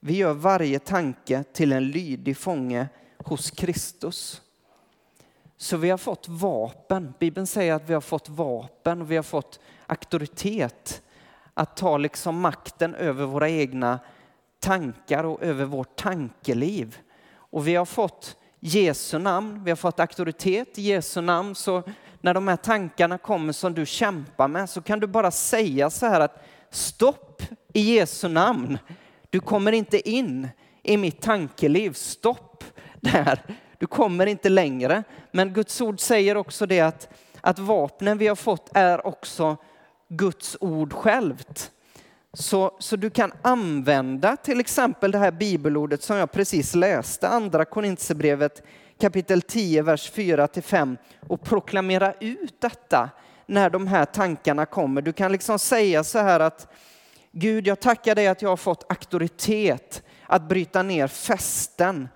Vi 0.00 0.16
gör 0.16 0.34
varje 0.34 0.78
tanke 0.78 1.44
till 1.52 1.72
en 1.72 1.88
lydig 1.88 2.36
fånge 2.36 2.88
hos 3.18 3.50
Kristus. 3.50 4.42
Så 5.56 5.76
vi 5.76 5.90
har 5.90 5.98
fått 5.98 6.28
vapen. 6.28 7.14
Bibeln 7.18 7.46
säger 7.46 7.74
att 7.74 7.90
vi 7.90 7.94
har 7.94 8.00
fått 8.00 8.28
vapen 8.28 9.00
och 9.00 9.10
vi 9.10 9.16
har 9.16 9.22
fått 9.22 9.60
auktoritet 9.86 11.02
att 11.54 11.76
ta 11.76 11.98
liksom 11.98 12.40
makten 12.40 12.94
över 12.94 13.26
våra 13.26 13.50
egna 13.50 13.98
tankar 14.60 15.24
och 15.24 15.42
över 15.42 15.64
vårt 15.64 15.96
tankeliv. 15.96 16.98
Och 17.34 17.68
vi 17.68 17.74
har 17.74 17.84
fått 17.84 18.36
Jesu 18.60 19.18
namn, 19.18 19.64
vi 19.64 19.70
har 19.70 19.76
fått 19.76 20.00
auktoritet 20.00 20.78
i 20.78 20.82
Jesu 20.82 21.20
namn. 21.20 21.54
Så 21.54 21.82
när 22.20 22.34
de 22.34 22.48
här 22.48 22.56
tankarna 22.56 23.18
kommer 23.18 23.52
som 23.52 23.74
du 23.74 23.86
kämpar 23.86 24.48
med 24.48 24.70
så 24.70 24.82
kan 24.82 25.00
du 25.00 25.06
bara 25.06 25.30
säga 25.30 25.90
så 25.90 26.06
här 26.06 26.20
att 26.20 26.44
stopp 26.70 27.42
i 27.72 27.80
Jesu 27.80 28.28
namn. 28.28 28.78
Du 29.30 29.40
kommer 29.40 29.72
inte 29.72 30.10
in 30.10 30.48
i 30.82 30.96
mitt 30.96 31.20
tankeliv. 31.20 31.92
Stopp 31.92 32.64
där. 33.00 33.42
Du 33.84 33.88
kommer 33.88 34.26
inte 34.26 34.48
längre. 34.48 35.04
Men 35.30 35.52
Guds 35.52 35.80
ord 35.80 36.00
säger 36.00 36.36
också 36.36 36.66
det 36.66 36.80
att, 36.80 37.08
att 37.40 37.58
vapnen 37.58 38.18
vi 38.18 38.26
har 38.26 38.36
fått 38.36 38.70
är 38.74 39.06
också 39.06 39.56
Guds 40.08 40.56
ord 40.60 40.92
självt. 40.92 41.70
Så, 42.32 42.76
så 42.78 42.96
du 42.96 43.10
kan 43.10 43.32
använda 43.42 44.36
till 44.36 44.60
exempel 44.60 45.10
det 45.10 45.18
här 45.18 45.30
bibelordet 45.30 46.02
som 46.02 46.16
jag 46.16 46.32
precis 46.32 46.74
läste, 46.74 47.28
andra 47.28 47.64
Korintierbrevet 47.64 48.62
kapitel 49.00 49.42
10, 49.42 49.82
vers 49.82 50.12
4-5 50.12 50.96
och 51.28 51.42
proklamera 51.42 52.14
ut 52.20 52.60
detta 52.60 53.10
när 53.46 53.70
de 53.70 53.86
här 53.86 54.04
tankarna 54.04 54.66
kommer. 54.66 55.02
Du 55.02 55.12
kan 55.12 55.32
liksom 55.32 55.58
säga 55.58 56.04
så 56.04 56.18
här 56.18 56.40
att 56.40 56.68
Gud, 57.32 57.66
jag 57.66 57.80
tackar 57.80 58.14
dig 58.14 58.28
att 58.28 58.42
jag 58.42 58.48
har 58.48 58.56
fått 58.56 58.90
auktoritet 58.90 60.02
att 60.26 60.48
bryta 60.48 60.82
ner 60.82 61.06
fästen. 61.06 62.08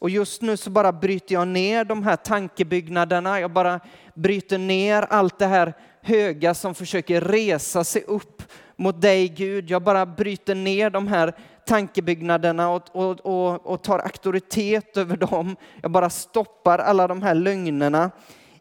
Och 0.00 0.10
just 0.10 0.42
nu 0.42 0.56
så 0.56 0.70
bara 0.70 0.92
bryter 0.92 1.34
jag 1.34 1.48
ner 1.48 1.84
de 1.84 2.02
här 2.02 2.16
tankebyggnaderna. 2.16 3.40
Jag 3.40 3.50
bara 3.52 3.80
bryter 4.14 4.58
ner 4.58 5.02
allt 5.02 5.38
det 5.38 5.46
här 5.46 5.74
höga 6.02 6.54
som 6.54 6.74
försöker 6.74 7.20
resa 7.20 7.84
sig 7.84 8.02
upp 8.02 8.42
mot 8.76 9.00
dig 9.00 9.28
Gud. 9.28 9.70
Jag 9.70 9.82
bara 9.82 10.06
bryter 10.06 10.54
ner 10.54 10.90
de 10.90 11.08
här 11.08 11.34
tankebyggnaderna 11.66 12.70
och, 12.70 12.96
och, 12.96 13.20
och, 13.20 13.66
och 13.66 13.82
tar 13.82 13.98
auktoritet 13.98 14.96
över 14.96 15.16
dem. 15.16 15.56
Jag 15.82 15.90
bara 15.90 16.10
stoppar 16.10 16.78
alla 16.78 17.08
de 17.08 17.22
här 17.22 17.34
lögnerna 17.34 18.10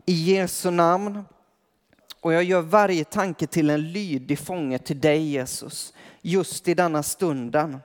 i 0.06 0.14
Jesu 0.14 0.72
namn. 0.72 1.24
Och 2.22 2.34
jag 2.34 2.44
gör 2.44 2.62
varje 2.62 3.04
tanke 3.04 3.48
till 3.48 3.70
en 3.70 3.92
lydig 3.92 4.40
fånge 4.40 4.78
till 4.78 5.00
dig 5.00 5.22
Jesus, 5.22 5.94
just 6.22 6.68
i 6.68 6.74
denna 6.74 7.04
stunden. 7.04 7.80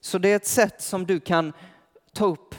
Så 0.00 0.18
det 0.18 0.28
är 0.28 0.36
ett 0.36 0.46
sätt 0.46 0.82
som 0.82 1.06
du 1.06 1.20
kan 1.20 1.52
ta 2.12 2.26
upp 2.26 2.54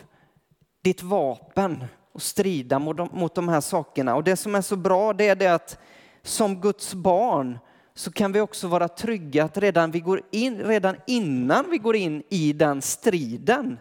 ditt 0.90 1.04
vapen 1.04 1.86
och 2.14 2.22
strida 2.22 2.80
mot 2.80 2.98
de, 2.98 3.10
mot 3.12 3.36
de 3.36 3.50
här 3.50 3.62
sakerna. 3.62 4.16
Och 4.16 4.24
det 4.24 4.36
som 4.36 4.56
är 4.56 4.62
så 4.62 4.76
bra 4.76 5.14
det 5.14 5.28
är 5.28 5.36
det 5.36 5.48
att 5.48 5.78
som 6.24 6.62
Guds 6.62 6.94
barn 6.94 7.60
så 7.96 8.12
kan 8.12 8.32
vi 8.32 8.42
också 8.42 8.68
vara 8.68 8.88
trygga 8.88 9.44
att 9.44 9.58
redan, 9.58 9.92
vi 9.92 10.00
går 10.00 10.22
in, 10.32 10.58
redan 10.58 10.96
innan 11.08 11.66
vi 11.72 11.78
går 11.78 11.96
in 11.96 12.24
i 12.30 12.54
den 12.54 12.82
striden 12.82 13.78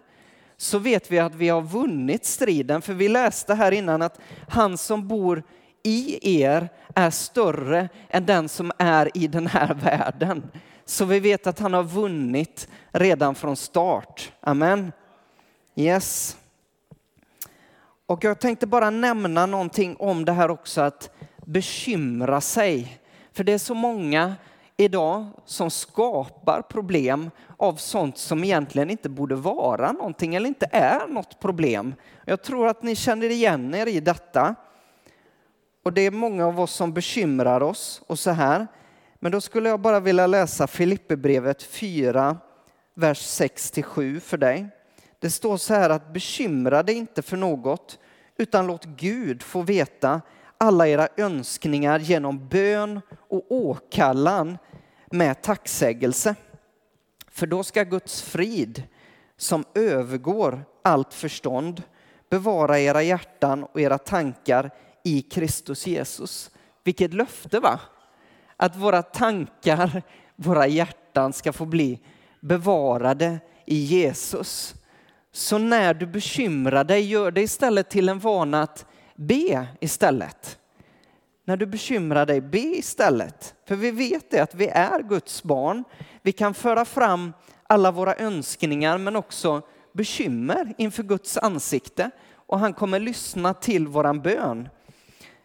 så 0.56 0.78
vet 0.78 1.10
vi 1.10 1.18
att 1.18 1.34
vi 1.34 1.48
har 1.48 1.62
vunnit 1.62 2.24
striden. 2.24 2.82
För 2.82 2.94
vi 2.94 3.08
läste 3.08 3.54
här 3.54 3.72
innan 3.72 4.02
att 4.02 4.20
han 4.48 4.78
som 4.78 5.08
bor 5.08 5.42
i 5.82 6.32
er 6.42 6.68
är 6.94 7.10
större 7.10 7.88
än 8.08 8.26
den 8.26 8.48
som 8.48 8.72
är 8.78 9.16
i 9.16 9.26
den 9.26 9.46
här 9.46 9.74
världen. 9.74 10.50
Så 10.84 11.04
vi 11.04 11.20
vet 11.20 11.46
att 11.46 11.58
han 11.58 11.74
har 11.74 11.82
vunnit 11.82 12.68
redan 12.92 13.34
från 13.34 13.56
start. 13.56 14.32
Amen. 14.40 14.92
Yes. 15.76 16.36
Och 18.08 18.24
jag 18.24 18.40
tänkte 18.40 18.66
bara 18.66 18.90
nämna 18.90 19.46
någonting 19.46 19.96
om 19.98 20.24
det 20.24 20.32
här 20.32 20.50
också 20.50 20.80
att 20.80 21.10
bekymra 21.46 22.40
sig. 22.40 23.00
För 23.32 23.44
det 23.44 23.52
är 23.52 23.58
så 23.58 23.74
många 23.74 24.34
idag 24.76 25.26
som 25.44 25.70
skapar 25.70 26.62
problem 26.62 27.30
av 27.56 27.74
sånt 27.74 28.18
som 28.18 28.44
egentligen 28.44 28.90
inte 28.90 29.08
borde 29.08 29.34
vara 29.34 29.92
någonting 29.92 30.34
eller 30.34 30.48
inte 30.48 30.68
är 30.72 31.06
något 31.06 31.40
problem. 31.40 31.94
Jag 32.24 32.42
tror 32.42 32.68
att 32.68 32.82
ni 32.82 32.96
känner 32.96 33.30
igen 33.30 33.74
er 33.74 33.86
i 33.86 34.00
detta. 34.00 34.54
Och 35.84 35.92
det 35.92 36.00
är 36.00 36.10
många 36.10 36.46
av 36.46 36.60
oss 36.60 36.72
som 36.72 36.92
bekymrar 36.92 37.62
oss 37.62 38.02
och 38.06 38.18
så 38.18 38.30
här. 38.30 38.66
Men 39.20 39.32
då 39.32 39.40
skulle 39.40 39.68
jag 39.68 39.80
bara 39.80 40.00
vilja 40.00 40.26
läsa 40.26 40.66
Filipperbrevet 40.66 41.62
4, 41.62 42.36
vers 42.94 43.40
6-7 43.40 44.20
för 44.20 44.36
dig. 44.36 44.68
Det 45.18 45.30
står 45.30 45.56
så 45.56 45.74
här 45.74 45.90
att 45.90 46.12
bekymra 46.12 46.82
dig 46.82 46.94
inte 46.94 47.22
för 47.22 47.36
något, 47.36 47.98
utan 48.36 48.66
låt 48.66 48.84
Gud 48.84 49.42
få 49.42 49.62
veta 49.62 50.20
alla 50.58 50.88
era 50.88 51.08
önskningar 51.16 51.98
genom 51.98 52.48
bön 52.48 53.00
och 53.28 53.52
åkallan 53.52 54.58
med 55.10 55.42
tacksägelse. 55.42 56.34
För 57.30 57.46
då 57.46 57.64
ska 57.64 57.82
Guds 57.82 58.22
frid, 58.22 58.82
som 59.36 59.64
övergår 59.74 60.64
allt 60.82 61.14
förstånd, 61.14 61.82
bevara 62.30 62.78
era 62.78 63.02
hjärtan 63.02 63.64
och 63.64 63.80
era 63.80 63.98
tankar 63.98 64.70
i 65.04 65.22
Kristus 65.22 65.86
Jesus. 65.86 66.50
Vilket 66.84 67.14
löfte 67.14 67.60
va? 67.60 67.80
Att 68.56 68.76
våra 68.76 69.02
tankar, 69.02 70.02
våra 70.36 70.66
hjärtan 70.66 71.32
ska 71.32 71.52
få 71.52 71.64
bli 71.64 72.00
bevarade 72.40 73.40
i 73.66 73.76
Jesus. 73.76 74.74
Så 75.32 75.58
när 75.58 75.94
du 75.94 76.06
bekymrar 76.06 76.84
dig, 76.84 77.00
gör 77.00 77.30
det 77.30 77.42
istället 77.42 77.90
till 77.90 78.08
en 78.08 78.18
vana 78.18 78.62
att 78.62 78.86
be 79.16 79.66
istället. 79.80 80.58
När 81.44 81.56
du 81.56 81.66
bekymrar 81.66 82.26
dig, 82.26 82.40
be 82.40 82.58
istället. 82.58 83.54
För 83.68 83.76
vi 83.76 83.90
vet 83.90 84.30
det 84.30 84.40
att 84.40 84.54
vi 84.54 84.68
är 84.68 85.02
Guds 85.02 85.42
barn. 85.42 85.84
Vi 86.22 86.32
kan 86.32 86.54
föra 86.54 86.84
fram 86.84 87.32
alla 87.62 87.90
våra 87.90 88.16
önskningar 88.16 88.98
men 88.98 89.16
också 89.16 89.62
bekymmer 89.92 90.74
inför 90.78 91.02
Guds 91.02 91.38
ansikte 91.38 92.10
och 92.34 92.58
han 92.58 92.72
kommer 92.72 93.00
lyssna 93.00 93.54
till 93.54 93.88
våran 93.88 94.20
bön. 94.20 94.68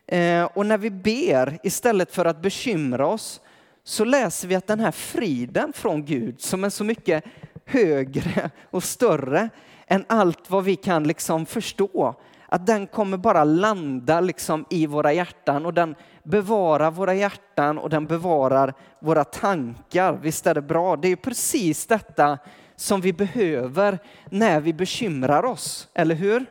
Eh, 0.07 0.43
och 0.43 0.65
när 0.65 0.77
vi 0.77 0.89
ber 0.89 1.59
istället 1.63 2.15
för 2.15 2.25
att 2.25 2.41
bekymra 2.41 3.07
oss 3.07 3.41
så 3.83 4.05
läser 4.05 4.47
vi 4.47 4.55
att 4.55 4.67
den 4.67 4.79
här 4.79 4.91
friden 4.91 5.73
från 5.73 6.05
Gud 6.05 6.41
som 6.41 6.63
är 6.63 6.69
så 6.69 6.83
mycket 6.83 7.23
högre 7.65 8.49
och 8.71 8.83
större 8.83 9.49
än 9.93 10.05
allt 10.07 10.49
vad 10.49 10.63
vi 10.63 10.75
kan 10.75 11.03
liksom 11.03 11.45
förstå, 11.45 12.15
att 12.47 12.65
den 12.65 12.87
kommer 12.87 13.17
bara 13.17 13.43
landa 13.43 14.21
liksom 14.21 14.65
i 14.69 14.87
våra 14.87 15.13
hjärtan 15.13 15.65
och 15.65 15.73
den 15.73 15.95
bevarar 16.23 16.91
våra 16.91 17.13
hjärtan 17.13 17.77
och 17.77 17.89
den 17.89 18.05
bevarar 18.05 18.73
våra 18.99 19.23
tankar. 19.23 20.13
Visst 20.21 20.47
är 20.47 20.53
det 20.53 20.61
bra? 20.61 20.95
Det 20.95 21.07
är 21.07 21.15
precis 21.15 21.85
detta 21.85 22.37
som 22.75 23.01
vi 23.01 23.13
behöver 23.13 23.99
när 24.29 24.61
vi 24.61 24.73
bekymrar 24.73 25.45
oss, 25.45 25.87
eller 25.93 26.15
hur? 26.15 26.45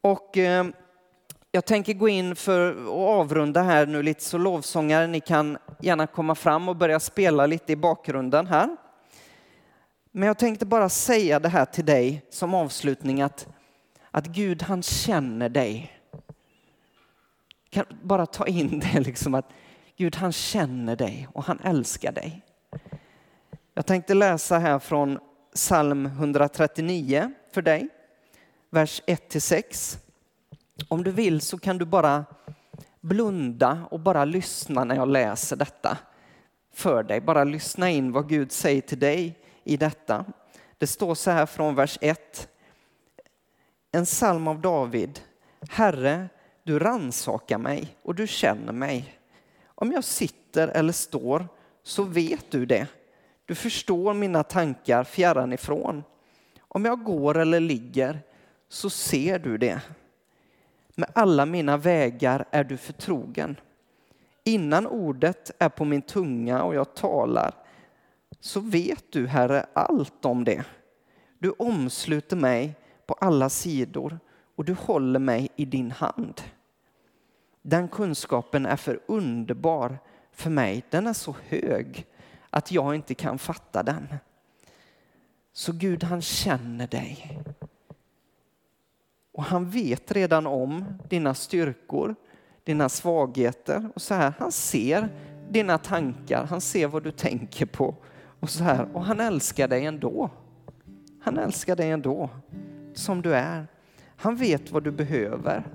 Och 0.00 0.36
eh, 0.36 0.66
jag 1.52 1.64
tänker 1.64 1.92
gå 1.94 2.08
in 2.08 2.36
för 2.36 2.70
att 2.70 2.88
avrunda 2.88 3.62
här 3.62 3.86
nu 3.86 4.02
lite 4.02 4.24
så 4.24 4.38
lovsångare, 4.38 5.06
ni 5.06 5.20
kan 5.20 5.58
gärna 5.80 6.06
komma 6.06 6.34
fram 6.34 6.68
och 6.68 6.76
börja 6.76 7.00
spela 7.00 7.46
lite 7.46 7.72
i 7.72 7.76
bakgrunden 7.76 8.46
här. 8.46 8.76
Men 10.18 10.26
jag 10.26 10.38
tänkte 10.38 10.66
bara 10.66 10.88
säga 10.88 11.38
det 11.38 11.48
här 11.48 11.64
till 11.64 11.84
dig 11.84 12.22
som 12.30 12.54
avslutning 12.54 13.22
att, 13.22 13.48
att 14.10 14.26
Gud 14.26 14.62
han 14.62 14.82
känner 14.82 15.48
dig. 15.48 16.00
Kan 17.70 17.84
bara 18.02 18.26
ta 18.26 18.46
in 18.46 18.78
det 18.80 19.00
liksom 19.06 19.34
att 19.34 19.50
Gud 19.96 20.16
han 20.16 20.32
känner 20.32 20.96
dig 20.96 21.28
och 21.32 21.44
han 21.44 21.60
älskar 21.60 22.12
dig. 22.12 22.42
Jag 23.74 23.86
tänkte 23.86 24.14
läsa 24.14 24.58
här 24.58 24.78
från 24.78 25.18
psalm 25.54 26.06
139 26.06 27.32
för 27.52 27.62
dig, 27.62 27.88
vers 28.70 29.02
1 29.06 29.28
till 29.28 29.42
6. 29.42 29.98
Om 30.88 31.04
du 31.04 31.10
vill 31.10 31.40
så 31.40 31.58
kan 31.58 31.78
du 31.78 31.84
bara 31.84 32.24
blunda 33.00 33.86
och 33.90 34.00
bara 34.00 34.24
lyssna 34.24 34.84
när 34.84 34.94
jag 34.94 35.08
läser 35.08 35.56
detta 35.56 35.98
för 36.74 37.02
dig. 37.02 37.20
Bara 37.20 37.44
lyssna 37.44 37.90
in 37.90 38.12
vad 38.12 38.28
Gud 38.28 38.52
säger 38.52 38.80
till 38.80 38.98
dig 38.98 39.42
i 39.66 39.76
detta. 39.76 40.24
Det 40.78 40.86
står 40.86 41.14
så 41.14 41.30
här 41.30 41.46
från 41.46 41.74
vers 41.74 41.98
1. 42.00 42.48
En 43.92 44.04
psalm 44.04 44.48
av 44.48 44.60
David. 44.60 45.20
Herre, 45.70 46.28
du 46.62 46.78
ransakar 46.78 47.58
mig 47.58 47.96
och 48.02 48.14
du 48.14 48.26
känner 48.26 48.72
mig. 48.72 49.18
Om 49.66 49.92
jag 49.92 50.04
sitter 50.04 50.68
eller 50.68 50.92
står 50.92 51.48
så 51.82 52.02
vet 52.02 52.50
du 52.50 52.66
det. 52.66 52.86
Du 53.44 53.54
förstår 53.54 54.14
mina 54.14 54.42
tankar 54.42 55.04
fjärran 55.04 55.52
ifrån. 55.52 56.04
Om 56.58 56.84
jag 56.84 57.04
går 57.04 57.38
eller 57.38 57.60
ligger 57.60 58.20
så 58.68 58.90
ser 58.90 59.38
du 59.38 59.58
det. 59.58 59.80
Med 60.94 61.10
alla 61.12 61.46
mina 61.46 61.76
vägar 61.76 62.44
är 62.50 62.64
du 62.64 62.76
förtrogen. 62.76 63.56
Innan 64.44 64.86
ordet 64.86 65.50
är 65.58 65.68
på 65.68 65.84
min 65.84 66.02
tunga 66.02 66.62
och 66.62 66.74
jag 66.74 66.94
talar 66.94 67.65
så 68.40 68.60
vet 68.60 69.12
du, 69.12 69.26
Herre, 69.26 69.66
allt 69.72 70.24
om 70.24 70.44
det. 70.44 70.64
Du 71.38 71.50
omsluter 71.50 72.36
mig 72.36 72.74
på 73.06 73.14
alla 73.14 73.48
sidor 73.48 74.18
och 74.56 74.64
du 74.64 74.74
håller 74.74 75.20
mig 75.20 75.48
i 75.56 75.64
din 75.64 75.90
hand. 75.90 76.42
Den 77.62 77.88
kunskapen 77.88 78.66
är 78.66 78.76
för 78.76 79.00
underbar 79.06 79.98
för 80.32 80.50
mig. 80.50 80.84
Den 80.90 81.06
är 81.06 81.12
så 81.12 81.36
hög 81.48 82.06
att 82.50 82.72
jag 82.72 82.94
inte 82.94 83.14
kan 83.14 83.38
fatta 83.38 83.82
den. 83.82 84.08
Så 85.52 85.72
Gud, 85.72 86.04
han 86.04 86.22
känner 86.22 86.86
dig. 86.86 87.38
Och 89.32 89.44
han 89.44 89.70
vet 89.70 90.12
redan 90.12 90.46
om 90.46 90.84
dina 91.08 91.34
styrkor, 91.34 92.14
dina 92.64 92.88
svagheter 92.88 93.90
och 93.94 94.02
så 94.02 94.14
här. 94.14 94.32
Han 94.38 94.52
ser 94.52 95.08
dina 95.50 95.78
tankar, 95.78 96.44
han 96.44 96.60
ser 96.60 96.86
vad 96.86 97.02
du 97.02 97.10
tänker 97.10 97.66
på 97.66 97.94
och 98.46 98.50
så 98.50 98.64
här. 98.64 98.88
Och 98.92 99.04
han 99.04 99.20
älskar 99.20 99.68
dig 99.68 99.84
ändå. 99.84 100.30
Han 101.20 101.38
älskar 101.38 101.76
dig 101.76 101.90
ändå, 101.90 102.30
som 102.94 103.22
du 103.22 103.34
är. 103.34 103.66
Han 104.16 104.36
vet 104.36 104.70
vad 104.70 104.84
du 104.84 104.90
behöver. 104.90 105.66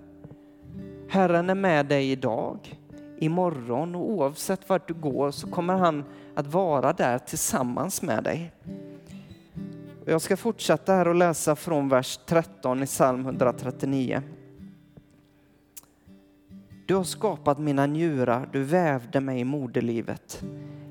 Herren 1.09 1.49
är 1.49 1.55
med 1.55 1.85
dig 1.85 2.11
idag, 2.11 2.79
imorgon 3.19 3.95
och 3.95 4.11
oavsett 4.11 4.69
vart 4.69 4.87
du 4.87 4.93
går 4.93 5.31
så 5.31 5.47
kommer 5.47 5.73
han 5.73 6.03
att 6.35 6.47
vara 6.47 6.93
där 6.93 7.17
tillsammans 7.19 8.01
med 8.01 8.23
dig. 8.23 8.51
Jag 10.05 10.21
ska 10.21 10.37
fortsätta 10.37 10.93
här 10.93 11.07
och 11.07 11.15
läsa 11.15 11.55
från 11.55 11.89
vers 11.89 12.19
13 12.25 12.83
i 12.83 12.85
psalm 12.85 13.25
139. 13.25 14.21
Du 16.85 16.95
har 16.95 17.03
skapat 17.03 17.59
mina 17.59 17.85
njurar, 17.85 18.49
du 18.51 18.63
vävde 18.63 19.19
mig 19.19 19.39
i 19.39 19.43
moderlivet. 19.43 20.43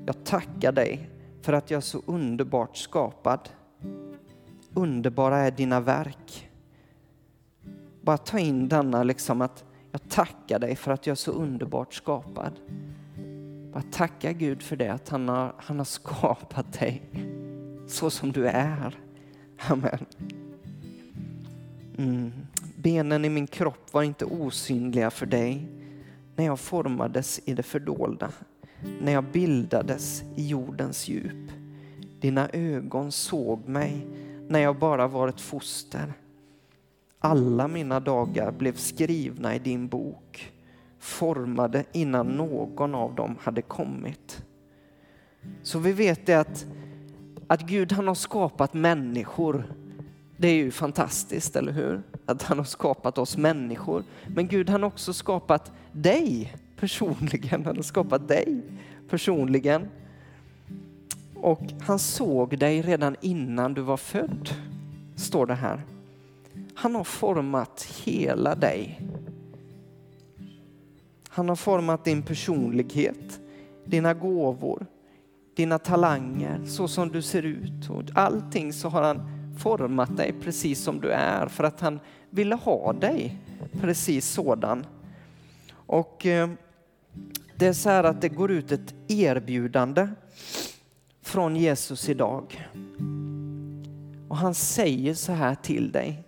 Jag 0.05 0.23
tackar 0.23 0.71
dig 0.71 1.09
för 1.41 1.53
att 1.53 1.71
jag 1.71 1.77
är 1.77 1.81
så 1.81 2.01
underbart 2.05 2.77
skapad. 2.77 3.49
Underbara 4.73 5.37
är 5.37 5.51
dina 5.51 5.79
verk. 5.79 6.49
Bara 8.01 8.17
ta 8.17 8.39
in 8.39 8.67
denna 8.67 9.03
liksom 9.03 9.41
att 9.41 9.63
jag 9.91 10.09
tackar 10.09 10.59
dig 10.59 10.75
för 10.75 10.91
att 10.91 11.07
jag 11.07 11.11
är 11.11 11.15
så 11.15 11.31
underbart 11.31 11.93
skapad. 11.93 12.59
Bara 13.73 13.83
tacka 13.91 14.31
Gud 14.31 14.61
för 14.61 14.75
det, 14.75 14.93
att 14.93 15.09
han 15.09 15.29
har, 15.29 15.53
han 15.57 15.77
har 15.77 15.85
skapat 15.85 16.79
dig 16.79 17.01
så 17.87 18.09
som 18.09 18.31
du 18.31 18.47
är. 18.47 18.99
Amen. 19.57 20.05
Mm. 21.97 22.31
Benen 22.75 23.25
i 23.25 23.29
min 23.29 23.47
kropp 23.47 23.93
var 23.93 24.03
inte 24.03 24.25
osynliga 24.25 25.11
för 25.11 25.25
dig 25.25 25.67
när 26.35 26.45
jag 26.45 26.59
formades 26.59 27.41
i 27.45 27.53
det 27.53 27.63
fördolda, 27.63 28.31
när 29.01 29.11
jag 29.11 29.23
bildades 29.23 30.23
i 30.35 30.47
jordens 30.47 31.07
djup. 31.07 31.51
Dina 32.19 32.49
ögon 32.53 33.11
såg 33.11 33.67
mig 33.67 34.07
när 34.47 34.59
jag 34.59 34.79
bara 34.79 35.07
var 35.07 35.27
ett 35.27 35.41
foster. 35.41 36.13
Alla 37.19 37.67
mina 37.67 37.99
dagar 37.99 38.51
blev 38.51 38.75
skrivna 38.75 39.55
i 39.55 39.59
din 39.59 39.87
bok, 39.87 40.51
formade 40.99 41.83
innan 41.91 42.27
någon 42.27 42.95
av 42.95 43.15
dem 43.15 43.35
hade 43.41 43.61
kommit. 43.61 44.43
Så 45.63 45.79
vi 45.79 45.93
vet 45.93 46.25
det 46.25 46.33
att, 46.33 46.65
att 47.47 47.61
Gud 47.61 47.91
han 47.91 48.07
har 48.07 48.15
skapat 48.15 48.73
människor. 48.73 49.73
Det 50.37 50.47
är 50.47 50.55
ju 50.55 50.71
fantastiskt, 50.71 51.55
eller 51.55 51.71
hur? 51.71 52.01
Att 52.25 52.43
han 52.43 52.57
har 52.57 52.65
skapat 52.65 53.17
oss 53.17 53.37
människor. 53.37 54.03
Men 54.27 54.47
Gud 54.47 54.69
han 54.69 54.83
har 54.83 54.87
också 54.87 55.13
skapat 55.13 55.71
dig 55.91 56.53
personligen. 56.81 57.65
Han 57.65 57.75
har 57.75 57.83
skapat 57.83 58.27
dig 58.27 58.61
personligen. 59.09 59.87
Och 61.35 61.61
han 61.81 61.99
såg 61.99 62.57
dig 62.57 62.81
redan 62.81 63.15
innan 63.21 63.73
du 63.73 63.81
var 63.81 63.97
född, 63.97 64.49
står 65.15 65.45
det 65.45 65.55
här. 65.55 65.81
Han 66.75 66.95
har 66.95 67.03
format 67.03 67.87
hela 68.03 68.55
dig. 68.55 69.01
Han 71.29 71.49
har 71.49 71.55
format 71.55 72.05
din 72.05 72.21
personlighet, 72.21 73.39
dina 73.85 74.13
gåvor, 74.13 74.85
dina 75.55 75.79
talanger, 75.79 76.65
så 76.65 76.87
som 76.87 77.09
du 77.09 77.21
ser 77.21 77.43
ut. 77.43 77.89
Och 77.89 78.03
allting 78.13 78.73
så 78.73 78.89
har 78.89 79.01
han 79.01 79.21
format 79.57 80.17
dig 80.17 80.33
precis 80.41 80.83
som 80.83 81.01
du 81.01 81.11
är 81.11 81.47
för 81.47 81.63
att 81.63 81.81
han 81.81 81.99
ville 82.29 82.55
ha 82.55 82.93
dig 82.93 83.37
precis 83.81 84.27
sådan. 84.27 84.85
Och 85.73 86.25
eh, 86.25 86.49
det 87.57 87.67
är 87.67 87.73
så 87.73 87.89
här 87.89 88.03
att 88.03 88.21
det 88.21 88.29
går 88.29 88.51
ut 88.51 88.71
ett 88.71 88.93
erbjudande 89.07 90.07
från 91.21 91.55
Jesus 91.55 92.09
idag. 92.09 92.69
Och 94.27 94.37
han 94.37 94.53
säger 94.53 95.13
så 95.13 95.31
här 95.31 95.55
till 95.55 95.91
dig. 95.91 96.23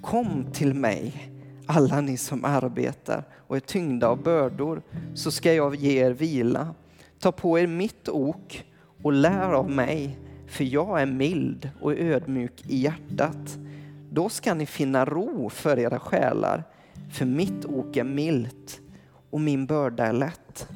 Kom 0.00 0.52
till 0.52 0.74
mig, 0.74 1.32
alla 1.66 2.00
ni 2.00 2.16
som 2.16 2.44
arbetar 2.44 3.24
och 3.46 3.56
är 3.56 3.60
tyngda 3.60 4.08
av 4.08 4.22
bördor, 4.22 4.82
så 5.14 5.30
ska 5.30 5.54
jag 5.54 5.74
ge 5.74 6.04
er 6.04 6.10
vila. 6.10 6.74
Ta 7.18 7.32
på 7.32 7.58
er 7.58 7.66
mitt 7.66 8.08
ok 8.08 8.64
och 9.02 9.12
lär 9.12 9.52
av 9.52 9.70
mig, 9.70 10.18
för 10.46 10.64
jag 10.64 11.02
är 11.02 11.06
mild 11.06 11.70
och 11.80 11.92
ödmjuk 11.92 12.64
i 12.66 12.76
hjärtat. 12.76 13.58
Då 14.10 14.28
ska 14.28 14.54
ni 14.54 14.66
finna 14.66 15.04
ro 15.04 15.50
för 15.50 15.78
era 15.78 15.98
själar, 15.98 16.64
för 17.12 17.24
mitt 17.24 17.64
ok 17.64 17.96
är 17.96 18.04
milt 18.04 18.80
och 19.30 19.40
min 19.40 19.66
börda 19.66 20.06
är 20.06 20.12
lätt. 20.12 20.68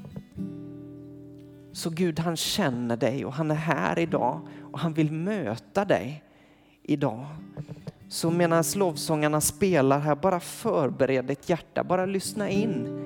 Så 1.73 1.90
Gud 1.90 2.19
han 2.19 2.37
känner 2.37 2.97
dig 2.97 3.25
och 3.25 3.33
han 3.33 3.51
är 3.51 3.55
här 3.55 3.99
idag 3.99 4.40
och 4.73 4.79
han 4.79 4.95
vill 4.95 5.12
möta 5.12 5.85
dig 5.85 6.23
idag. 6.83 7.27
Så 8.09 8.31
medan 8.31 8.64
lovsångarna 8.77 9.40
spelar 9.40 9.99
här, 9.99 10.14
bara 10.14 10.40
förbered 10.40 11.25
ditt 11.25 11.49
hjärta, 11.49 11.85
bara 11.85 12.07
lyssna 12.07 12.49
in 12.49 13.01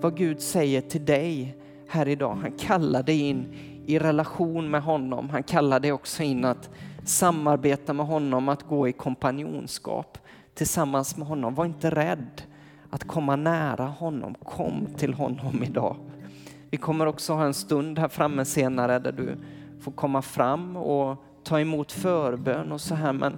vad 0.00 0.16
Gud 0.16 0.40
säger 0.40 0.80
till 0.80 1.04
dig 1.04 1.56
här 1.88 2.08
idag. 2.08 2.34
Han 2.34 2.52
kallar 2.52 3.02
dig 3.02 3.20
in 3.20 3.54
i 3.86 3.98
relation 3.98 4.70
med 4.70 4.82
honom. 4.82 5.30
Han 5.30 5.42
kallar 5.42 5.80
dig 5.80 5.92
också 5.92 6.22
in 6.22 6.44
att 6.44 6.70
samarbeta 7.04 7.92
med 7.92 8.06
honom, 8.06 8.48
att 8.48 8.62
gå 8.62 8.88
i 8.88 8.92
kompanjonskap 8.92 10.18
tillsammans 10.54 11.16
med 11.16 11.28
honom. 11.28 11.54
Var 11.54 11.64
inte 11.64 11.90
rädd 11.90 12.42
att 12.90 13.04
komma 13.04 13.36
nära 13.36 13.86
honom. 13.86 14.34
Kom 14.34 14.86
till 14.96 15.14
honom 15.14 15.62
idag. 15.62 15.96
Vi 16.70 16.76
kommer 16.76 17.06
också 17.06 17.32
ha 17.32 17.44
en 17.44 17.54
stund 17.54 17.98
här 17.98 18.08
framme 18.08 18.44
senare 18.44 18.98
där 18.98 19.12
du 19.12 19.36
får 19.80 19.92
komma 19.92 20.22
fram 20.22 20.76
och 20.76 21.24
ta 21.44 21.60
emot 21.60 21.92
förbön 21.92 22.72
och 22.72 22.80
så 22.80 22.94
här. 22.94 23.12
Men, 23.12 23.36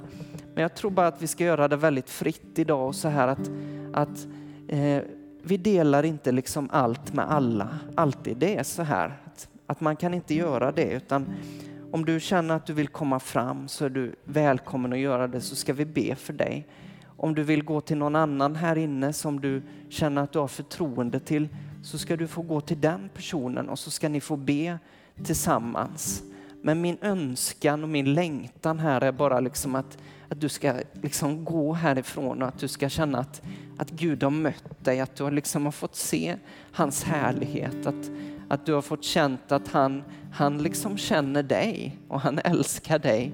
men 0.54 0.62
jag 0.62 0.74
tror 0.74 0.90
bara 0.90 1.06
att 1.06 1.22
vi 1.22 1.26
ska 1.26 1.44
göra 1.44 1.68
det 1.68 1.76
väldigt 1.76 2.10
fritt 2.10 2.58
idag 2.58 2.86
och 2.86 2.94
så 2.94 3.08
här 3.08 3.28
att, 3.28 3.50
att 3.92 4.26
eh, 4.68 5.02
vi 5.42 5.56
delar 5.56 6.02
inte 6.02 6.32
liksom 6.32 6.68
allt 6.72 7.12
med 7.12 7.32
alla. 7.32 7.68
Alltid 7.94 8.36
det 8.36 8.56
är 8.56 8.62
så 8.62 8.82
här 8.82 9.18
att, 9.24 9.48
att 9.66 9.80
man 9.80 9.96
kan 9.96 10.14
inte 10.14 10.34
göra 10.34 10.72
det 10.72 10.92
utan 10.92 11.26
om 11.92 12.04
du 12.04 12.20
känner 12.20 12.54
att 12.54 12.66
du 12.66 12.72
vill 12.72 12.88
komma 12.88 13.20
fram 13.20 13.68
så 13.68 13.84
är 13.84 13.90
du 13.90 14.14
välkommen 14.24 14.92
att 14.92 14.98
göra 14.98 15.28
det 15.28 15.40
så 15.40 15.56
ska 15.56 15.72
vi 15.72 15.84
be 15.84 16.14
för 16.14 16.32
dig. 16.32 16.66
Om 17.22 17.34
du 17.34 17.42
vill 17.42 17.64
gå 17.64 17.80
till 17.80 17.96
någon 17.96 18.16
annan 18.16 18.56
här 18.56 18.78
inne 18.78 19.12
som 19.12 19.40
du 19.40 19.62
känner 19.88 20.22
att 20.22 20.32
du 20.32 20.38
har 20.38 20.48
förtroende 20.48 21.20
till 21.20 21.48
så 21.82 21.98
ska 21.98 22.16
du 22.16 22.28
få 22.28 22.42
gå 22.42 22.60
till 22.60 22.80
den 22.80 23.10
personen 23.14 23.68
och 23.68 23.78
så 23.78 23.90
ska 23.90 24.08
ni 24.08 24.20
få 24.20 24.36
be 24.36 24.78
tillsammans. 25.24 26.22
Men 26.62 26.80
min 26.80 26.96
önskan 27.00 27.82
och 27.82 27.88
min 27.88 28.14
längtan 28.14 28.78
här 28.78 29.00
är 29.00 29.12
bara 29.12 29.40
liksom 29.40 29.74
att, 29.74 29.98
att 30.28 30.40
du 30.40 30.48
ska 30.48 30.74
liksom 30.92 31.44
gå 31.44 31.72
härifrån 31.72 32.42
och 32.42 32.48
att 32.48 32.58
du 32.58 32.68
ska 32.68 32.88
känna 32.88 33.18
att, 33.18 33.42
att 33.78 33.90
Gud 33.90 34.22
har 34.22 34.30
mött 34.30 34.84
dig, 34.84 35.00
att 35.00 35.16
du 35.16 35.24
har, 35.24 35.30
liksom 35.30 35.64
har 35.64 35.72
fått 35.72 35.96
se 35.96 36.36
hans 36.72 37.04
härlighet, 37.04 37.86
att, 37.86 38.10
att 38.48 38.66
du 38.66 38.72
har 38.72 38.82
fått 38.82 39.04
känt 39.04 39.52
att 39.52 39.68
han, 39.68 40.02
han 40.32 40.58
liksom 40.58 40.98
känner 40.98 41.42
dig 41.42 41.98
och 42.08 42.20
han 42.20 42.38
älskar 42.38 42.98
dig. 42.98 43.32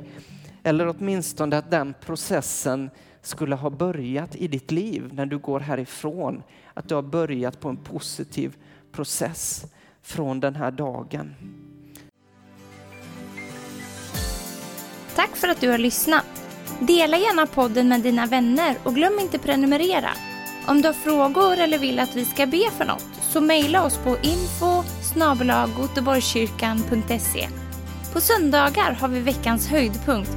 Eller 0.62 0.88
åtminstone 0.88 1.59
att 1.59 1.70
den 1.70 1.94
processen 2.01 2.90
skulle 3.29 3.57
ha 3.57 3.71
börjat 3.71 4.37
i 4.37 4.49
ditt 4.49 4.71
liv 4.71 5.11
när 5.14 5.27
du 5.27 5.38
går 5.38 5.61
härifrån. 5.61 6.43
Att 6.75 6.88
du 6.88 6.95
har 6.95 7.03
börjat 7.03 7.61
på 7.61 7.69
en 7.69 7.77
positiv 7.77 8.57
process 8.93 9.64
från 10.03 10.41
den 10.41 10.55
här 10.55 10.71
dagen. 10.71 11.35
Tack 15.17 15.37
för 15.37 15.49
att 15.49 15.61
du 15.61 15.71
har 15.71 15.79
lyssnat. 15.79 16.25
Dela 16.81 17.17
gärna 17.17 17.47
podden 17.47 17.88
med 17.88 18.01
dina 18.01 18.27
vänner 18.27 18.77
och 18.85 18.95
glöm 18.95 19.19
inte 19.19 19.38
prenumerera. 19.38 20.11
Om 20.67 20.83
du 20.83 20.88
har 20.88 20.93
frågor 20.93 21.59
eller 21.59 21.79
vill 21.79 21.99
att 21.99 22.17
vi 22.17 22.25
ska 22.25 22.47
be 22.47 22.71
för 22.71 22.85
något 22.85 23.09
så 23.23 23.41
mejla 23.41 23.85
oss 23.85 23.99
på 23.99 24.17
info 24.23 24.83
På 28.12 28.21
söndagar 28.21 28.93
har 28.93 29.09
vi 29.09 29.21
veckans 29.21 29.69
höjdpunkt 29.69 30.37